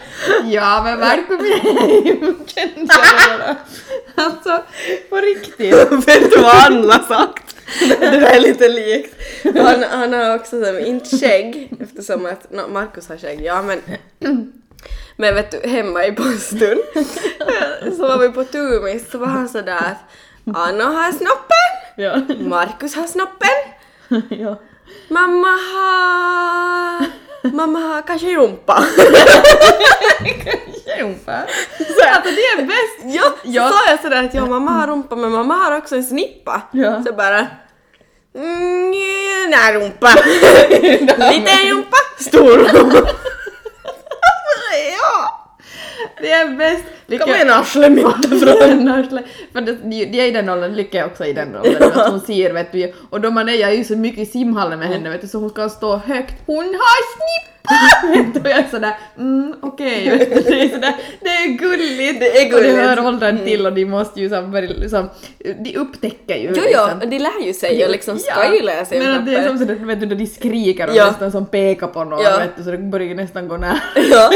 [0.45, 3.57] ja men välkommen hem kände jag bara.
[4.15, 4.63] Alltså
[5.11, 5.75] på riktigt.
[6.09, 7.57] Vet du vad Anna sagt?
[7.81, 9.15] Det där är lite likt.
[9.45, 13.81] Han, han har också som, inte skägg eftersom att no, Markus har skägg, ja men
[15.17, 16.83] men vet du, hemma i postun
[17.97, 22.21] så var vi på Tumis så var han sådär att Anna har snoppen, Ja.
[22.41, 23.49] Markus har snoppen,
[24.29, 24.61] ja.
[25.09, 27.07] mamma har...
[27.53, 28.85] Mamma har kanske rumpa.
[30.99, 31.33] Rumpa.
[32.13, 33.17] Alltså det är bäst.
[33.17, 33.69] Ja, Ja.
[33.69, 36.63] så sa jag sådär att ja, mamma har rumpa men mamma har också en snippa.
[36.73, 37.03] Ja.
[37.07, 37.47] Så bara...
[38.35, 38.95] Mm,
[39.75, 40.09] rumpa.
[41.31, 43.09] Liten rumpa, stor rumpa.
[46.23, 46.29] Ja!
[46.29, 46.85] Det är bäst.
[47.25, 48.05] Kom igen arsle mitt
[48.43, 49.25] från arslet.
[49.53, 52.21] För det, det är i den åldern, Lycka är också i den åldern, att hon
[52.21, 52.93] ser vet du.
[53.11, 55.29] Och då man är jag är ju så mycket i simhallen med henne vet du,
[55.29, 56.35] så hon ska stå högt.
[56.47, 57.53] Hon har snippa!
[58.41, 62.21] och jag är sådär mm, okej, du, det är sådär, det är gulligt.
[62.21, 62.87] Det är Och det gulligt.
[62.89, 65.11] hör åldern till och de måste ju som, liksom,
[65.65, 66.91] de upptäcker ju Jo, liksom.
[67.03, 69.59] jo, de lär ju sig och liksom ska ju lära sig Men det är som
[69.59, 71.07] sådär, vet du, när de skriker och Ja.
[71.07, 72.39] nästan som pekar på någon, Ja.
[72.39, 73.79] vet du, så det börjar nästan gå nära.
[74.11, 74.31] Ja.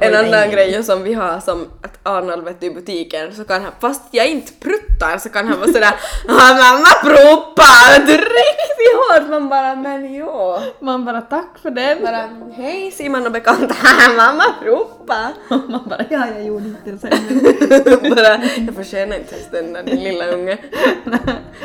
[0.00, 3.62] En annan grej som vi har som att Arnold vet du, i butiken så kan
[3.62, 5.94] han, fast jag inte pruttar så kan han vara sådär
[6.28, 8.06] mamma proppar!
[8.06, 9.28] Du, Riktigt hårt!
[9.30, 10.58] Man bara men jo.
[10.80, 12.02] Man bara tack för den.
[12.02, 15.32] Bara hej Simon och bekant, "Haha, mamma proppar!
[15.70, 18.10] Man bara ja, jag gjorde inte det sen.
[18.14, 20.58] bara jag förtjänar inte ens den där din lilla unge.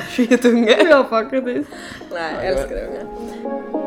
[0.10, 0.78] Skitunge.
[0.90, 1.70] ja, faktiskt.
[2.14, 3.81] Nej, jag älskar unge.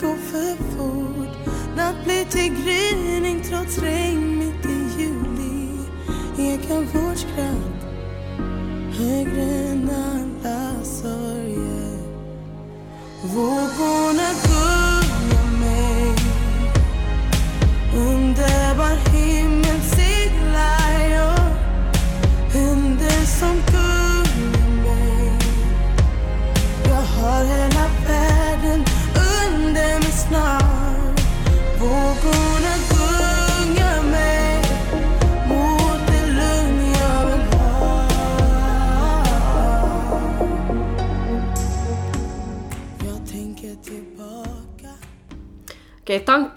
[0.00, 1.56] Går för fort.
[1.76, 3.97] Natt blir till gryning trots regn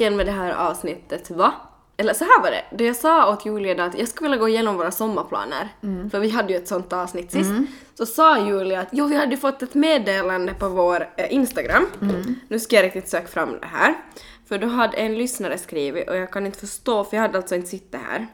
[0.01, 1.51] tanken med det här avsnittet var,
[1.97, 4.41] eller så här var det, det jag sa åt Julia då att jag skulle vilja
[4.41, 5.67] gå igenom våra sommarplaner,
[6.11, 7.51] för vi hade ju ett sånt avsnitt sist,
[7.97, 11.85] så sa Julia att jo vi hade ju fått ett meddelande på vår eh, Instagram,
[12.47, 13.93] nu ska jag riktigt söka fram det här,
[14.47, 17.55] för då hade en lyssnare skrivit och jag kan inte förstå för jag hade alltså
[17.55, 18.27] inte sett det här.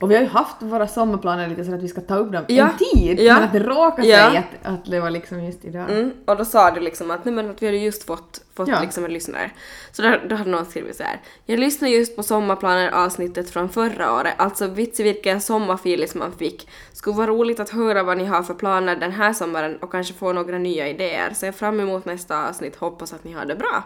[0.00, 2.44] Och vi har ju haft våra sommarplaner lite så att vi ska ta upp dem
[2.48, 2.68] Ja.
[2.68, 3.34] en tid, Ja.
[3.34, 4.38] men att det råkar sig Ja.
[4.38, 5.90] att, att det var liksom just idag.
[5.90, 8.68] Mm, och då sa du liksom att, nej, men att vi hade just fått, fått
[8.68, 8.80] Ja.
[8.80, 9.50] liksom en lyssnare.
[9.92, 11.20] Så då, då hade någon skrivit så här.
[11.46, 16.68] Jag lyssnade just på sommarplaner avsnittet från förra året, alltså vits vilken sommarfilis man fick.
[16.92, 20.14] Skulle vara roligt att höra vad ni har för planer den här sommaren och kanske
[20.14, 21.30] få några nya idéer.
[21.34, 23.84] Ser fram emot nästa avsnitt, hoppas att ni har det bra.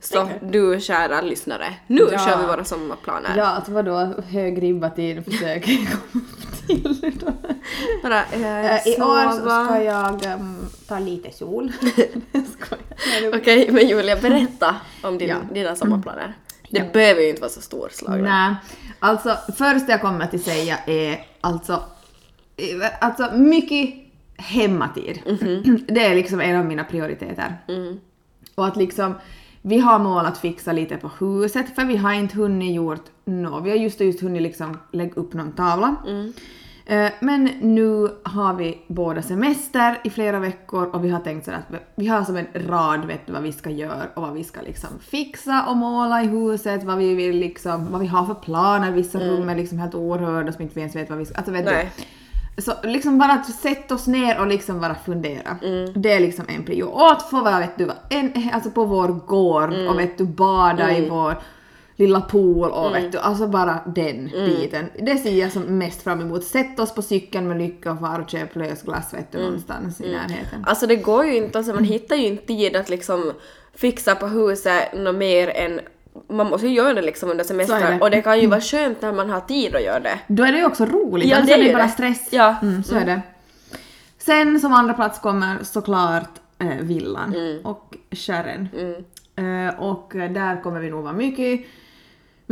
[0.00, 2.18] Så du kära lyssnare, nu Ja.
[2.18, 3.34] kör vi våra sommarplaner.
[3.36, 7.32] Ja, alltså vadå hög ribba till försök komma till då.
[8.02, 10.56] Bara, Eh, I år så ska jag ehm,
[10.88, 11.72] ta lite sol.
[13.34, 15.36] Okej, men Julia, berätta om din, Ja.
[15.54, 16.34] dina sommarplaner.
[16.70, 16.84] Det Ja.
[16.92, 18.48] behöver ju inte vara så storslagna.
[18.48, 18.54] Nej,
[18.98, 21.82] alltså först jag kommer att säga är alltså,
[23.00, 23.94] alltså mycket
[24.36, 25.18] hemmatid.
[25.88, 27.56] Det är liksom en av mina prioriteter.
[28.54, 29.14] Och att liksom,
[29.62, 33.64] vi har mål att fixa lite på huset för vi har inte hunnit gjort något.
[33.64, 35.96] Vi har just just hunnit liksom lägga upp någon tavla.
[36.06, 36.26] Eh,
[37.20, 41.80] Men nu har vi båda semester i flera veckor och vi har tänkt sådär att
[41.94, 44.60] vi har som en rad vet du vad vi ska göra och vad vi ska
[44.62, 48.90] liksom fixa och måla i huset, vad vi vill liksom, vad vi har för planer,
[48.90, 51.52] vissa rum är liksom helt orörda som inte vi ens vet vad vi ska, alltså
[51.52, 51.90] vet Nej.
[51.96, 52.62] du.
[52.62, 55.56] Så liksom bara att sätta oss ner och liksom bara fundera.
[55.94, 56.84] Det är liksom en prio.
[56.84, 60.96] Och att få vara vet du, en, alltså på vår gård och vet du bada
[60.96, 61.36] i vår
[62.02, 64.86] lilla pool och vet du, alltså bara den biten.
[64.98, 66.44] Det ser jag som mest fram emot.
[66.44, 70.12] Sätta oss på cykeln med lycka och fara och köpa lösglass vet du någonstans i
[70.12, 70.64] närheten.
[70.66, 73.32] Alltså det går ju inte, alltså man hittar ju inte tid att liksom
[73.74, 75.80] fixa på huset något mer än
[76.28, 79.12] man måste ju göra det liksom under semestern och det kan ju vara skönt när
[79.12, 80.18] man har tid att göra det.
[80.28, 81.88] Då är det ju också roligt, Ja, annars det är ju bara det.
[81.88, 82.28] stress.
[82.30, 82.56] Ja.
[82.62, 83.20] Mm, så är det.
[84.18, 87.66] Sen som andra plats kommer såklart eh, villan Mm.
[87.66, 88.68] och kärren.
[89.36, 91.60] Eh, och där kommer vi nog vara mycket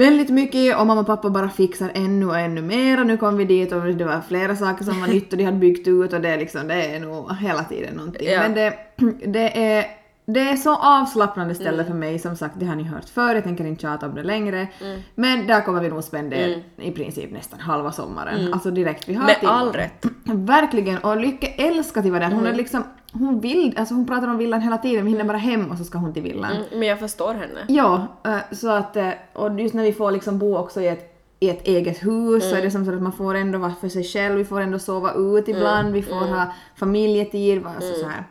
[0.01, 3.37] Väldigt mycket och mamma och pappa bara fixar ännu och ännu mer och nu kom
[3.37, 6.13] vi dit och det var flera saker som var nytt och de hade byggt ut
[6.13, 8.29] och det är liksom, det är nog hela tiden någonting.
[8.29, 8.41] Ja.
[8.41, 8.75] Men det,
[9.27, 9.85] det är
[10.33, 11.87] det är så avslappnande ställe Mm.
[11.87, 14.23] för mig, som sagt det har ni hört förr, jag tänker inte tjata om det
[14.23, 14.69] längre.
[15.15, 18.53] Men där kommer vi nog spendera i princip nästan halva sommaren.
[18.55, 19.37] Alltså direkt vi har Mm.
[19.43, 20.07] Med all rätt.
[20.25, 22.31] Verkligen, och Lycke älskar att vara där.
[22.31, 22.53] Hon Mm.
[22.53, 25.71] är liksom, hon vill, alltså hon pratar om villan hela tiden, vi hinner bara hem
[25.71, 26.51] och så ska hon till villan.
[26.53, 27.61] Mm, Men jag förstår henne.
[27.69, 31.07] Ja, eh, så att, eh, och just när vi får liksom bo också i ett,
[31.41, 33.89] i ett eget hus så är det som så att man får ändå vara för
[33.89, 38.07] sig själv, vi får ändå sova ut ibland, vi får ha familjetid, vara så, så
[38.09, 38.25] här.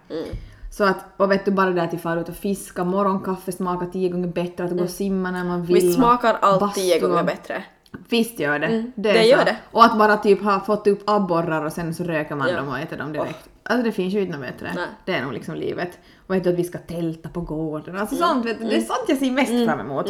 [0.80, 3.86] Så att, och vet du, bara det att vi far ut och fiska, morgonkaffe smakar
[3.86, 5.76] tio gånger bättre, att gå och simma när man vill.
[5.78, 5.86] Mm.
[5.88, 7.64] Visst smakar allt bastu tio gånger bättre?
[8.10, 8.68] Visst gör det.
[8.68, 9.58] Mm, det, det gör det.
[9.72, 12.56] Och att bara typ ha fått upp abborrar och sen så röker man Ja.
[12.58, 13.50] dem och äter dem direkt.
[13.64, 14.72] Alltså det finns ju inte något bättre.
[14.76, 14.86] Nej.
[15.06, 16.00] Det är nog liksom livet.
[16.28, 17.98] Och vet du att vi ska tälta på gården.
[17.98, 18.28] Alltså Mm.
[18.28, 20.06] sånt, vet du, det är sånt jag ser mest fram emot.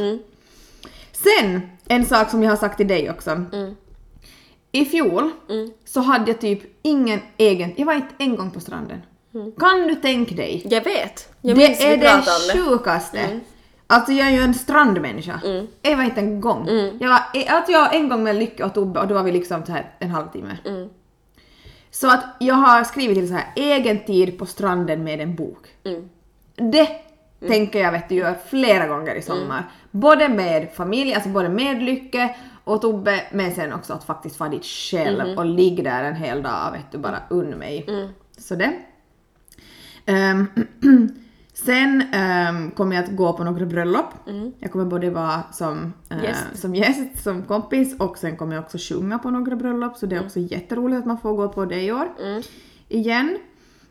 [1.11, 3.31] Sen, en sak som jag har sagt till dig också.
[3.31, 3.75] Mm.
[4.71, 5.31] I fjol
[5.85, 9.01] så hade jag typ ingen egen, jag var inte en gång på stranden.
[9.59, 10.61] Kan du tänka dig?
[10.69, 11.33] Jag vet.
[11.41, 12.23] Jag det är det
[12.57, 13.39] sjukaste.
[13.87, 15.39] Alltså jag är ju en strandmänniska.
[15.81, 16.67] Jag var inte en gång.
[16.99, 19.31] Jag var, alltså jag var en gång med Lycke och Tobbe och då var vi
[19.31, 20.57] liksom så här en halvtimme.
[21.91, 25.67] Så att jag har skrivit till så här egen tid på stranden med en bok.
[26.55, 26.89] Det
[27.47, 29.71] tänker jag vet du gör flera gånger i sommar.
[29.91, 34.49] Både med familj, alltså både med Lycke och Tobbe, men sen också att faktiskt vara
[34.49, 37.85] dit själv och ligga där en hel dag vet du bara unn mig.
[38.37, 38.73] Så det.
[40.09, 40.47] Ehm,
[41.53, 44.13] sen um, kommer jag att gå på några bröllop.
[44.59, 46.45] Jag kommer både vara som, eh, Gäst.
[46.53, 50.15] som gäst, som kompis och sen kommer jag också sjunga på några bröllop så det
[50.15, 52.07] är också jätteroligt att man får gå på det i år.
[52.87, 53.37] Igen.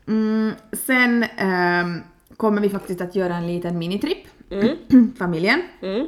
[0.07, 2.01] Mm, sen ehm,
[2.37, 4.27] kommer vi faktiskt att göra en liten minitripp,
[5.17, 5.61] familjen.
[5.81, 6.07] Mm.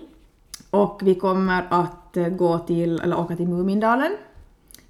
[0.69, 4.11] Och vi kommer att eh, gå till, eller åka till Mumindalen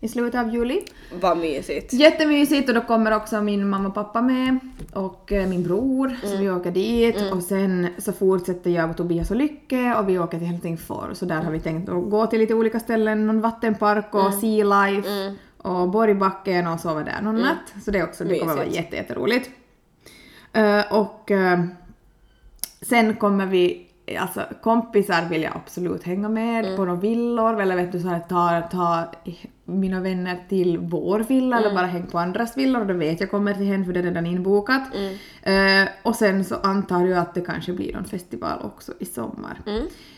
[0.01, 0.81] i slutet av juli.
[1.21, 1.93] Vad mysigt.
[1.93, 4.59] Jättemysigt och då kommer också min mamma och pappa med
[4.93, 9.31] och eh, min bror så vi åker dit och sen så fortsätter jag och Tobias
[9.31, 12.39] och Lycke och vi åker till Helsingfors så där har vi tänkt att gå till
[12.39, 17.83] lite olika ställen, någon vattenpark och Sea Life och Borgbacken och sova där någon natt.
[17.85, 18.83] Så det också, det kommer vara Mysigt.
[18.83, 19.49] jätte, jätteroligt.
[20.53, 21.59] Eh, och eh,
[22.81, 27.61] sen kommer vi, alltså kompisar vill jag absolut hänga med på några villor.
[27.61, 29.11] Eller vet du så här ta, ta
[29.65, 32.81] mina vänner till vår villa eller bara häng på andras villor.
[32.81, 34.81] Och då vet jag kommer till hen för det är redan inbokat.
[35.43, 39.61] Eh, och sen så antar jag att det kanske blir någon festival också i sommar.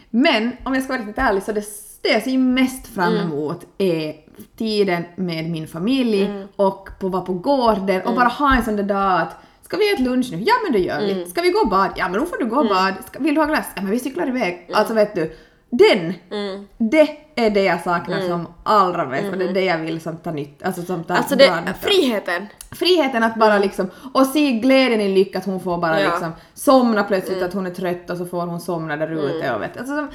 [0.09, 1.65] Men om jag ska vara riktigt ärlig så det,
[2.01, 4.15] det jag ser mest fram emot är
[4.57, 8.83] tiden med min familj och på vara på gården och bara ha en sån där
[8.83, 9.37] dag att
[9.73, 10.37] Ska vi äta lunch nu?
[10.45, 11.25] Ja men det gör vi.
[11.25, 11.89] Ska vi gå och bad?
[11.95, 12.93] Ja men då får du gå och bad.
[13.07, 13.67] Ska, vill du ha glass?
[13.75, 14.69] Ja men vi cyklar iväg.
[14.73, 15.35] Alltså vet du,
[15.69, 16.13] den!
[16.77, 20.17] Det är det jag saknar som allra mest och det är det jag vill som
[20.17, 22.47] tar nytt, alltså som tar Alltså det, friheten.
[22.71, 26.09] Friheten att bara liksom, och se glädjen i Lycka att hon får bara Ja.
[26.09, 29.61] liksom somna plötsligt att hon är trött och så får hon somna där ute och
[29.61, 30.09] vet alltså, som,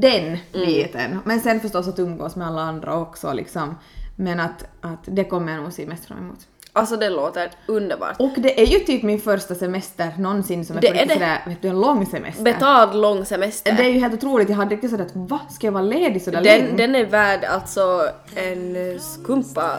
[0.00, 1.18] Den biten.
[1.24, 3.74] Men sen förstås att umgås med alla andra också liksom.
[4.16, 6.38] Men att, att det kommer jag nog se mest fram emot.
[6.76, 8.16] Alltså det låter underbart.
[8.18, 11.08] Och det är ju typ min första semester någonsin som är Det på är riktigt
[11.20, 11.24] det.
[11.24, 12.44] sådär, vet du, en lång semester.
[12.44, 13.72] Betald lång semester.
[13.72, 16.22] Det är ju helt otroligt, jag hade riktigt sådär att va, ska jag vara ledig
[16.22, 16.76] sådär Den, länge?
[16.76, 19.70] den är värd alltså en skumpa.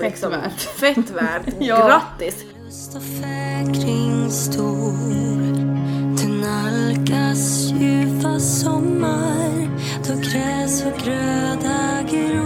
[0.00, 0.60] Liksom, värt.
[0.60, 1.42] fett värd.
[1.58, 1.86] Ja.
[1.86, 2.44] Grattis!
[6.40, 9.68] Nalkas ljuva sommar
[10.08, 12.43] Då gräs och gröda gror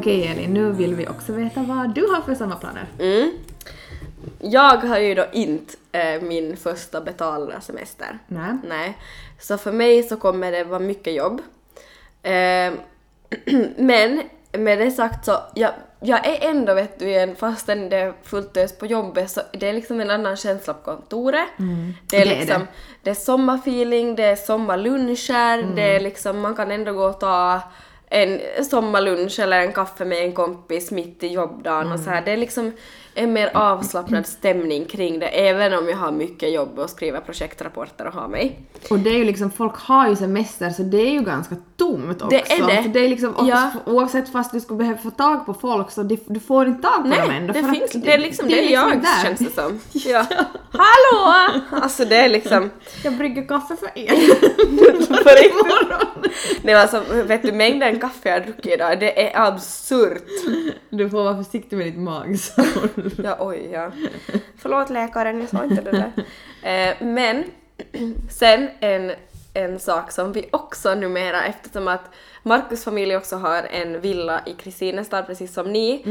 [0.00, 2.86] Okej Elin, nu vill vi också veta vad du har för sommarplaner.
[2.98, 3.32] Mm.
[4.38, 8.18] Jag har ju då inte eh, min första betalda semester.
[8.26, 8.56] Nej.
[8.68, 8.98] Nej.
[9.40, 11.40] Så för mig så kommer det vara mycket jobb.
[12.22, 12.72] Eh,
[13.76, 14.22] men
[14.52, 15.70] med det sagt så, jag,
[16.00, 19.68] jag är ändå vet du igen, fastän det är fullt ös på jobbet så det
[19.68, 21.48] är liksom en annan känsla på kontoret.
[21.56, 21.94] Det är Mm.
[22.10, 22.66] Det är liksom, det.
[23.02, 25.74] det är sommarfeeling, det är sommarluncher, Mm.
[25.74, 27.60] det är liksom, man kan ändå gå och ta
[28.10, 32.04] en sommarlunch eller en kaffe med en kompis mitt i jobbdagen och Mm.
[32.04, 32.22] så här.
[32.24, 32.72] Det är liksom
[33.22, 38.06] en mer avslappnad stämning kring det, även om jag har mycket jobb och skriva projektrapporter
[38.06, 38.60] och ha mig.
[38.90, 42.22] Och det är ju liksom, folk har ju semester så det är ju ganska tomt
[42.22, 42.26] också.
[42.28, 42.88] Det är det.
[42.88, 43.70] Det är liksom, Ja.
[43.86, 46.96] oavsett fast du skulle behöva få tag på folk så det, du får inte tag
[46.96, 47.52] på dem Nej, ändå.
[47.52, 49.22] det för att finns, det är liksom, det är liksom jag där.
[49.24, 49.80] känns det som.
[50.10, 50.26] Ja.
[50.72, 51.50] Hallå!
[51.70, 52.70] Alltså det är liksom,
[53.04, 54.10] Jag brygger kaffe för er.
[55.24, 56.64] på riktigt.
[56.64, 60.22] Nej alltså, vet du mängden kaffe jag har druckit idag, det är absurt.
[60.90, 62.64] Du får vara försiktig med ditt magsår.
[63.24, 63.92] Ja, oj, ja.
[64.56, 66.12] Förlåt läkaren, jag sa inte det där.
[66.62, 67.44] Eh, men
[68.30, 69.12] sen en
[69.54, 72.10] en sak som vi också numera, eftersom att
[72.42, 76.04] Markus familj också har en villa i Kristinestad precis som ni,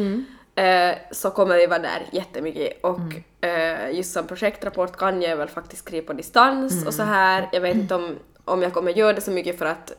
[0.55, 5.47] eh, så kommer vi vara där jättemycket och eh, just som projektrapport kan jag väl
[5.47, 7.49] faktiskt skriva på distans och så här.
[7.51, 9.93] Jag vet inte om, om jag kommer göra det så mycket för att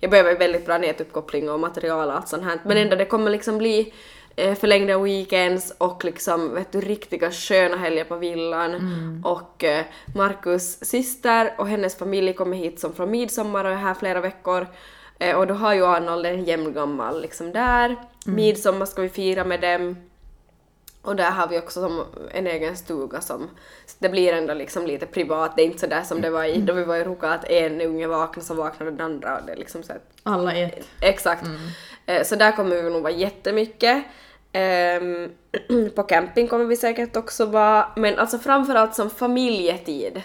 [0.00, 2.58] jag behöver väldigt bra nätuppkoppling och material och allt sånt här.
[2.64, 3.94] Men ändå det kommer liksom bli
[4.36, 8.74] förlängda weekends och liksom vet du riktiga sköna helger på villan.
[9.24, 13.94] Och eh, Markus syster och hennes familj kommer hit som från midsommar och är här
[13.94, 14.66] flera veckor.
[15.18, 17.96] Eh, och då har ju Arnold en jämngammal liksom där.
[18.26, 19.96] Midsommar ska vi fira med dem.
[21.02, 23.50] Och där har vi också som en egen stuga som,
[23.86, 26.60] så det blir ändå liksom lite privat, det är inte sådär som det var i,
[26.60, 29.52] då vi var i Ruka att en unge vaknade så vaknade den andra och det
[29.52, 30.86] är liksom så att, Alla ett.
[31.00, 31.44] exakt.
[32.06, 34.04] Eh, Så där kommer vi nog vara jättemycket.
[34.56, 35.30] Ehm,
[35.94, 40.22] på camping kommer vi säkert också vara, men alltså framförallt som familjetid.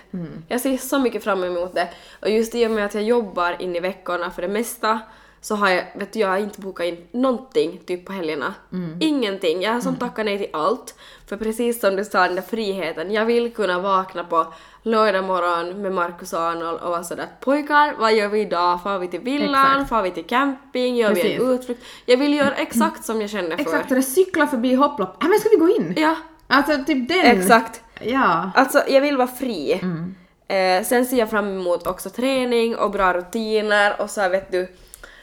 [0.47, 1.89] Jag ser så mycket fram emot det.
[2.21, 4.99] Och just i och med att jag jobbar in i veckorna för det mesta
[5.41, 8.53] så har jag, vet du, jag har inte bokat in någonting typ på helgerna.
[8.99, 9.61] Ingenting.
[9.61, 10.95] Jag har som tackat nej till allt.
[11.27, 13.11] För precis som du sa, den där friheten.
[13.13, 17.95] Jag vill kunna vakna på lördag morgon med Markus och Arnold och vara sådär pojkar,
[17.99, 18.83] vad gör vi idag?
[18.83, 19.71] Far vi till villan?
[19.71, 19.89] Exakt.
[19.89, 20.95] Far vi till camping?
[20.95, 21.39] Gör vi Precis.
[21.39, 21.83] en utflukt?
[22.05, 23.63] Jag vill göra exakt som jag känner för.
[23.63, 25.17] Exakt, och det cyklar förbi hopplopp.
[25.19, 25.93] Ja men ska vi gå in?
[25.97, 26.15] Ja,
[26.47, 27.25] Alltså typ den.
[27.25, 27.81] exakt.
[28.01, 28.51] Ja.
[28.55, 29.79] Alltså jag vill vara fri.
[29.83, 30.15] Mm.
[30.47, 34.51] Eh, sen ser jag fram emot också träning och bra rutiner och så här, vet
[34.51, 34.67] du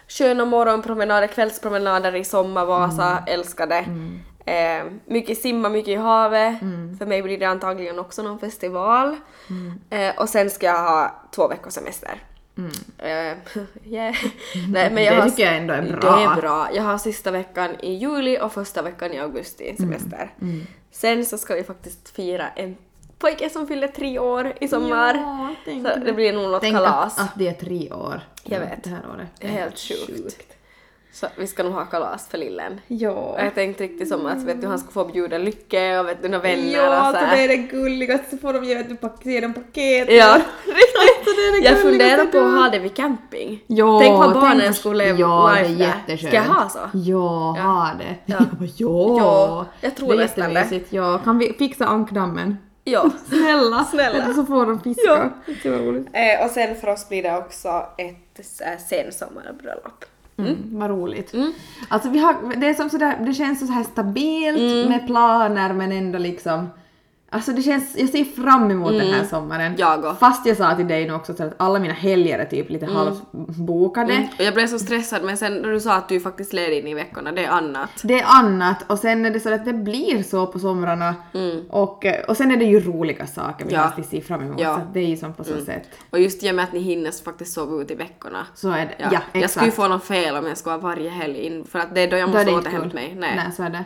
[0.09, 3.25] sköna morgonpromenader, kvällspromenader i sommarvasa, Mm.
[3.27, 3.85] älskar det.
[4.53, 6.59] Eh, mycket simma, mycket i havet.
[6.99, 9.17] För mig blir det antagligen också någon festival.
[9.91, 12.23] Eh, och sen ska jag ha två veckors semester.
[12.99, 13.09] Eh,
[13.85, 14.15] yeah.
[14.69, 16.17] Nej, men jag Det har, tycker jag ändå är bra.
[16.17, 16.69] Det är bra.
[16.75, 20.35] Jag har sista veckan i juli och första veckan i augusti semester.
[20.91, 22.77] Sen så ska vi faktiskt fira en
[23.19, 25.15] pojke som fyller tre år i sommar.
[25.15, 27.19] Ja, tänk så det blir nog något Tänk kalas.
[27.19, 28.21] att, att det är tre år.
[28.43, 28.85] Jag vet.
[28.85, 29.29] Det här året.
[29.41, 30.53] Det är helt sjukt.
[31.13, 32.81] Så vi ska nog ha kalas för lillen.
[32.87, 33.11] Ja.
[33.11, 36.23] Och jag tänkte riktigt som att vet du, han ska få bjuda Lycke och vet
[36.23, 37.37] du, några vänner Ja, och så alltså här.
[37.37, 38.83] det är det gulligaste, så får de ge, du,
[39.41, 40.13] dem paket.
[40.13, 40.45] Ja, Alltså,
[41.25, 43.65] det är det Jag funderar på att ha det vid camping.
[43.67, 45.87] Ja, Tänk vad barnen tänk- skulle leva Ja, det är life där.
[45.87, 46.29] jätteskönt.
[46.33, 46.79] Ska jag ha så?
[46.93, 47.63] Ja, Ja.
[47.63, 48.15] ha det.
[48.27, 48.37] Ja.
[48.61, 49.17] Ja, ja.
[49.19, 50.81] Ja, jag tror det är nästan det.
[50.91, 52.57] Ja, kan vi fixa ankdammen?
[52.89, 53.11] Ja.
[53.29, 54.35] Snälla, Snälla.
[54.35, 55.03] Så får de fiska.
[55.47, 55.55] Ja.
[55.63, 56.07] Det var roligt.
[56.13, 60.05] Eh, och sen för oss blir det också ett här sensommarbröllop.
[60.39, 61.33] Mm, vad roligt.
[61.89, 64.89] Alltså vi har, det är som sådär, det känns så här stabilt Mm.
[64.89, 66.69] med planer men ändå liksom
[67.31, 69.61] Alltså det känns, jag ser fram emot den här sommaren.
[69.67, 69.77] Mm.
[69.79, 70.15] Jag också.
[70.15, 72.87] Fast jag sa till dig nu också så att alla mina helger är typ lite
[72.87, 74.29] halvbokade.
[74.39, 76.87] Och jag blev så stressad men sen när du sa att du faktiskt led in
[76.87, 77.91] i veckorna, det är annat.
[78.03, 81.15] Det är annat och sen är det så att det blir så på somrarna
[81.71, 83.85] och, eh, och sen är det ju roliga saker vi Mm.
[83.85, 83.97] Ja.
[83.97, 84.75] måste se fram emot Ja.
[84.75, 85.89] så det är ju som på så sätt.
[86.11, 88.47] Och just i och med att ni hinner faktiskt sova ut i veckorna.
[88.55, 88.95] Så är det.
[88.99, 89.75] Ja, Ja, jag skulle ju exakt.
[89.77, 92.17] få något fel om jag skulle vara varje helg in, för att det är då
[92.17, 92.95] jag måste återhämta kul.
[92.95, 93.17] mig.
[93.19, 93.37] Nej.
[93.37, 93.85] Nej, så är det.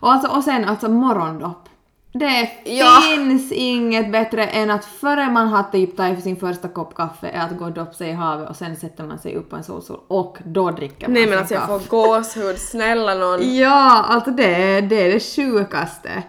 [0.00, 1.66] Och, alltså, och sen alltså morgondopp.
[2.12, 3.00] Det Ja.
[3.14, 7.44] finns inget bättre än att före man har typ tagit sin första kopp kaffe är
[7.44, 9.64] att gå och doppa sig i havet och sen sätter man sig upp på en
[9.64, 11.84] solstol och då dricker man Nej men alltså jag kaffe.
[11.84, 13.40] får gåshud, snälla någon.
[13.56, 16.22] Ja, alltså det, det är det sjukaste.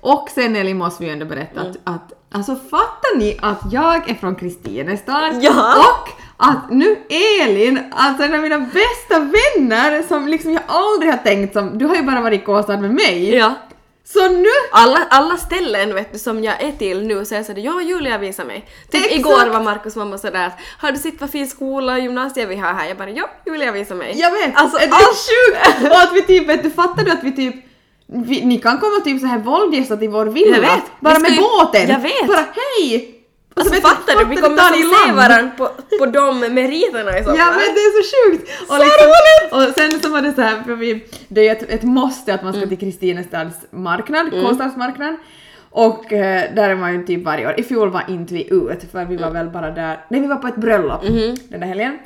[0.00, 1.72] Och sen Elin måste vi ju ändå berätta Mm.
[1.84, 5.74] att, att alltså fattar ni att jag är från Kristinestad Ja.
[5.78, 6.96] och att nu
[7.42, 11.84] Elin, alltså en av mina bästa vänner som liksom jag aldrig har tänkt som, du
[11.86, 13.34] har ju bara varit i Kåstad med mig.
[13.34, 13.54] Ja.
[14.12, 17.80] Så nu Alla, alla ställen vet du som jag är till nu jag sådär ja
[17.82, 18.64] Julia visar mig.
[18.90, 19.14] Typ Exakt.
[19.20, 22.56] igår var Markus mamma sådär att har du sett vad fin skola och gymnasium vi
[22.56, 22.88] har här?
[22.88, 24.12] Jag bara ja Julia visar mig.
[24.20, 24.52] Jag vet!
[24.56, 25.92] Alltså är det allt- sjukt?
[25.92, 27.54] Och att vi typ, vet du, fattar du att vi typ
[28.06, 30.56] vi, ni kan komma typ så här våldgästa till vår villa.
[30.56, 30.82] Jag vet.
[31.00, 31.88] Bara med ju- båten.
[31.88, 32.26] jag vet.
[32.26, 32.44] Bara
[32.80, 33.14] hej!
[33.54, 34.24] Alltså vet fattar du?
[34.24, 37.38] Vi kommer i se varandra på, på de meriterna i sommar.
[37.38, 38.50] Ja men det är så sjukt!
[38.70, 41.82] Och, liksom, och sen så var det så här, för vi, det är ett, ett
[41.82, 42.60] måste att man Mm.
[42.60, 45.16] ska till Kristinestads marknad, Kåstadsmarknad.
[45.70, 47.54] Och eh, där är man ju typ varje år.
[47.60, 49.34] I fjol var inte vi ut för vi var Mm.
[49.34, 51.36] väl bara där, nej vi var på ett bröllop Mhm.
[51.48, 51.98] den där helgen.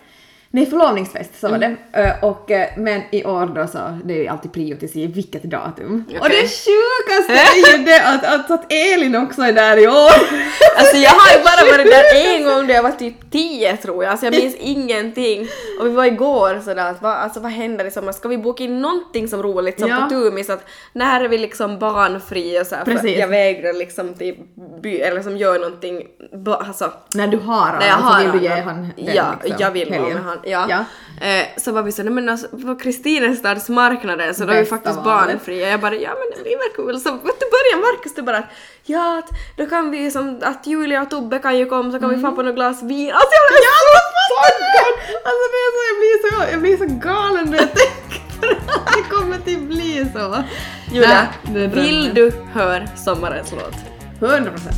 [0.50, 1.76] Nej förlovningsfest så var Mm.
[1.92, 2.00] det.
[2.02, 5.06] Eh, Och, eh, men i år då så, det är ju alltid prio till sig
[5.06, 6.04] vilket datum.
[6.20, 6.30] Och Okej.
[6.42, 10.12] det sjukaste är ju det att, att, att Elin också är där i år.
[10.78, 14.04] Alltså jag har ju bara varit där en gång då jag var typ 10 tror
[14.04, 15.48] jag, alltså jag minns ingenting.
[15.80, 18.12] Och vi var igår sådär att vad, alltså vad händer i sommar?
[18.12, 19.96] Ska vi boka in någonting som roligt som Ja.
[19.96, 24.14] på Tumis att när är vi liksom barnfria och så här, för jag vägrar liksom
[24.14, 24.36] typ
[24.82, 26.02] by, eller som gör någonting,
[26.46, 28.88] alltså När du har när jag honom har så vill du ge honom.
[28.96, 30.14] den Ja, liksom, jag vill helgen.
[30.14, 30.50] med han.
[30.50, 30.66] Ja.
[30.68, 30.84] Ja.
[31.26, 34.66] Eh, så var vi så nej men alltså på Kristinestads marknaden så då är vi
[34.66, 35.68] faktiskt barnfria.
[35.68, 37.00] Jag bara ja men det blir väl kul.
[37.00, 38.50] Så vet du börjar Markus det bara att
[38.84, 42.00] ja att då kan vi som att att Julia och Tobbe kan ju komma så
[42.00, 43.12] kan vi få på något glas vin.
[43.12, 44.94] Alltså jag är så taggad!
[45.28, 48.46] Alltså det är så, jag blir så, jag blir så galen när jag tänker på
[48.46, 49.16] det.
[49.16, 50.44] Kommer till bli så.
[50.92, 54.30] Julia, Nej, vill du höra sommarens låt?
[54.30, 54.76] 100 procent.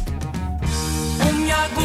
[1.31, 1.85] Om jag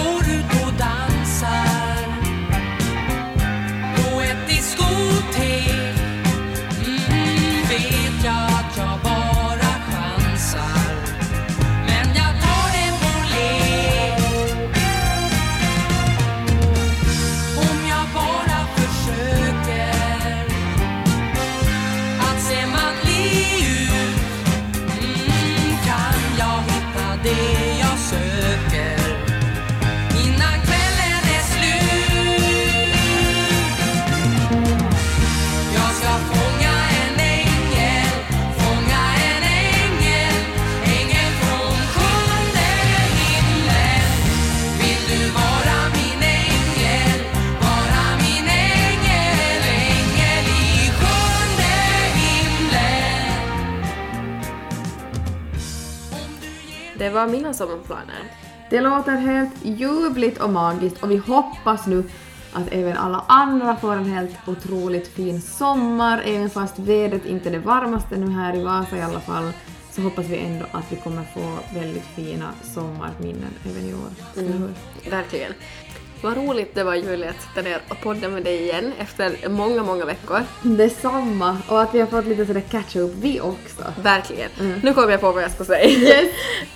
[4.72, 5.73] på
[57.14, 58.24] Det var mina sommarplaner.
[58.70, 62.04] Det låter helt ljuvligt och magiskt och vi hoppas nu
[62.54, 67.54] att även alla andra får en helt otroligt fin sommar, även fast vädret inte är
[67.54, 69.54] det varmaste nu här i Vasa i alla fall,
[69.92, 74.10] så hoppas vi ändå att vi kommer få väldigt fina sommarminnen även i år.
[74.36, 74.74] Hur?
[75.12, 75.54] Verkligen.
[76.24, 79.84] Vad roligt det var Julia att sitta ner och podda med dig igen efter många,
[79.84, 80.42] många veckor.
[80.62, 83.84] Detsamma, och att vi har fått lite sådär catch-up vi också.
[84.04, 84.50] Verkligen.
[84.84, 86.20] Nu kom jag på vad jag ska säga.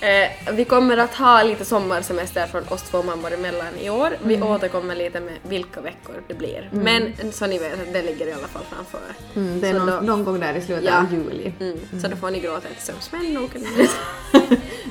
[0.00, 4.16] eh, vi kommer att ha lite sommarsemester från oss två mammor emellan i år.
[4.22, 6.68] Vi återkommer lite med vilka veckor det blir.
[6.72, 9.00] Men så ni vet, det ligger i alla fall framför.
[9.36, 10.98] Mm, det är någon, då- någon gång där i slutet Ja.
[10.98, 11.52] av juli.
[11.60, 11.78] Mm.
[12.02, 13.12] Så då får ni gråta ett sömns.
[13.12, 13.50] Men nog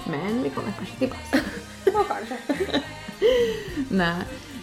[0.05, 1.37] Men vi kommer kanske tillbaka.
[3.89, 4.15] Nej,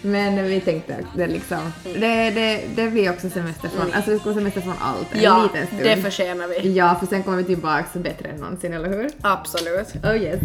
[0.05, 4.19] men vi tänkte att det liksom, det, det, det blir också semester från, alltså vi
[4.19, 5.81] ska ha semester från allt en ja, liten stund.
[5.87, 6.73] Ja, det förtjänar vi.
[6.73, 9.11] Ja, för sen kommer vi tillbaks bättre än någonsin, eller hur?
[9.21, 9.95] Absolut.
[10.05, 10.41] Oh yes.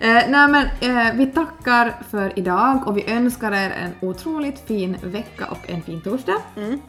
[0.00, 4.96] Eh, nej men eh, vi tackar för idag och vi önskar er en otroligt fin
[5.02, 6.42] vecka och en fin torsdag.
[6.56, 6.80] Mm.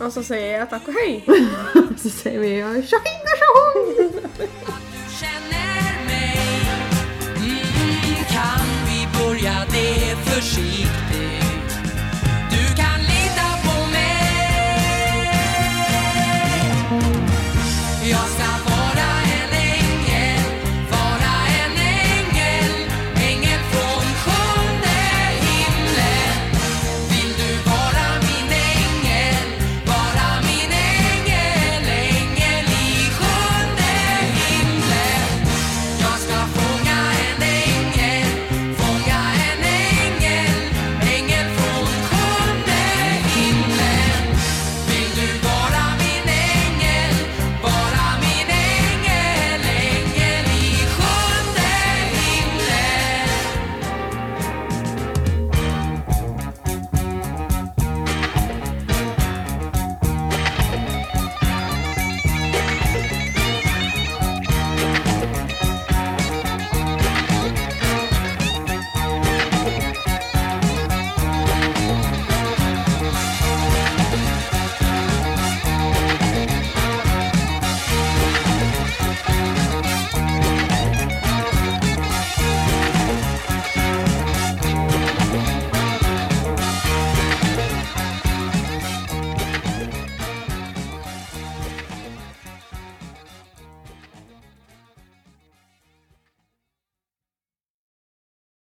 [0.00, 1.24] Och så säger jag tack och hej!
[1.96, 4.10] så säger vi tjohing och tjohong!
[5.20, 6.60] Känner mig,
[7.36, 11.27] mm, kan vi börja det försiktigt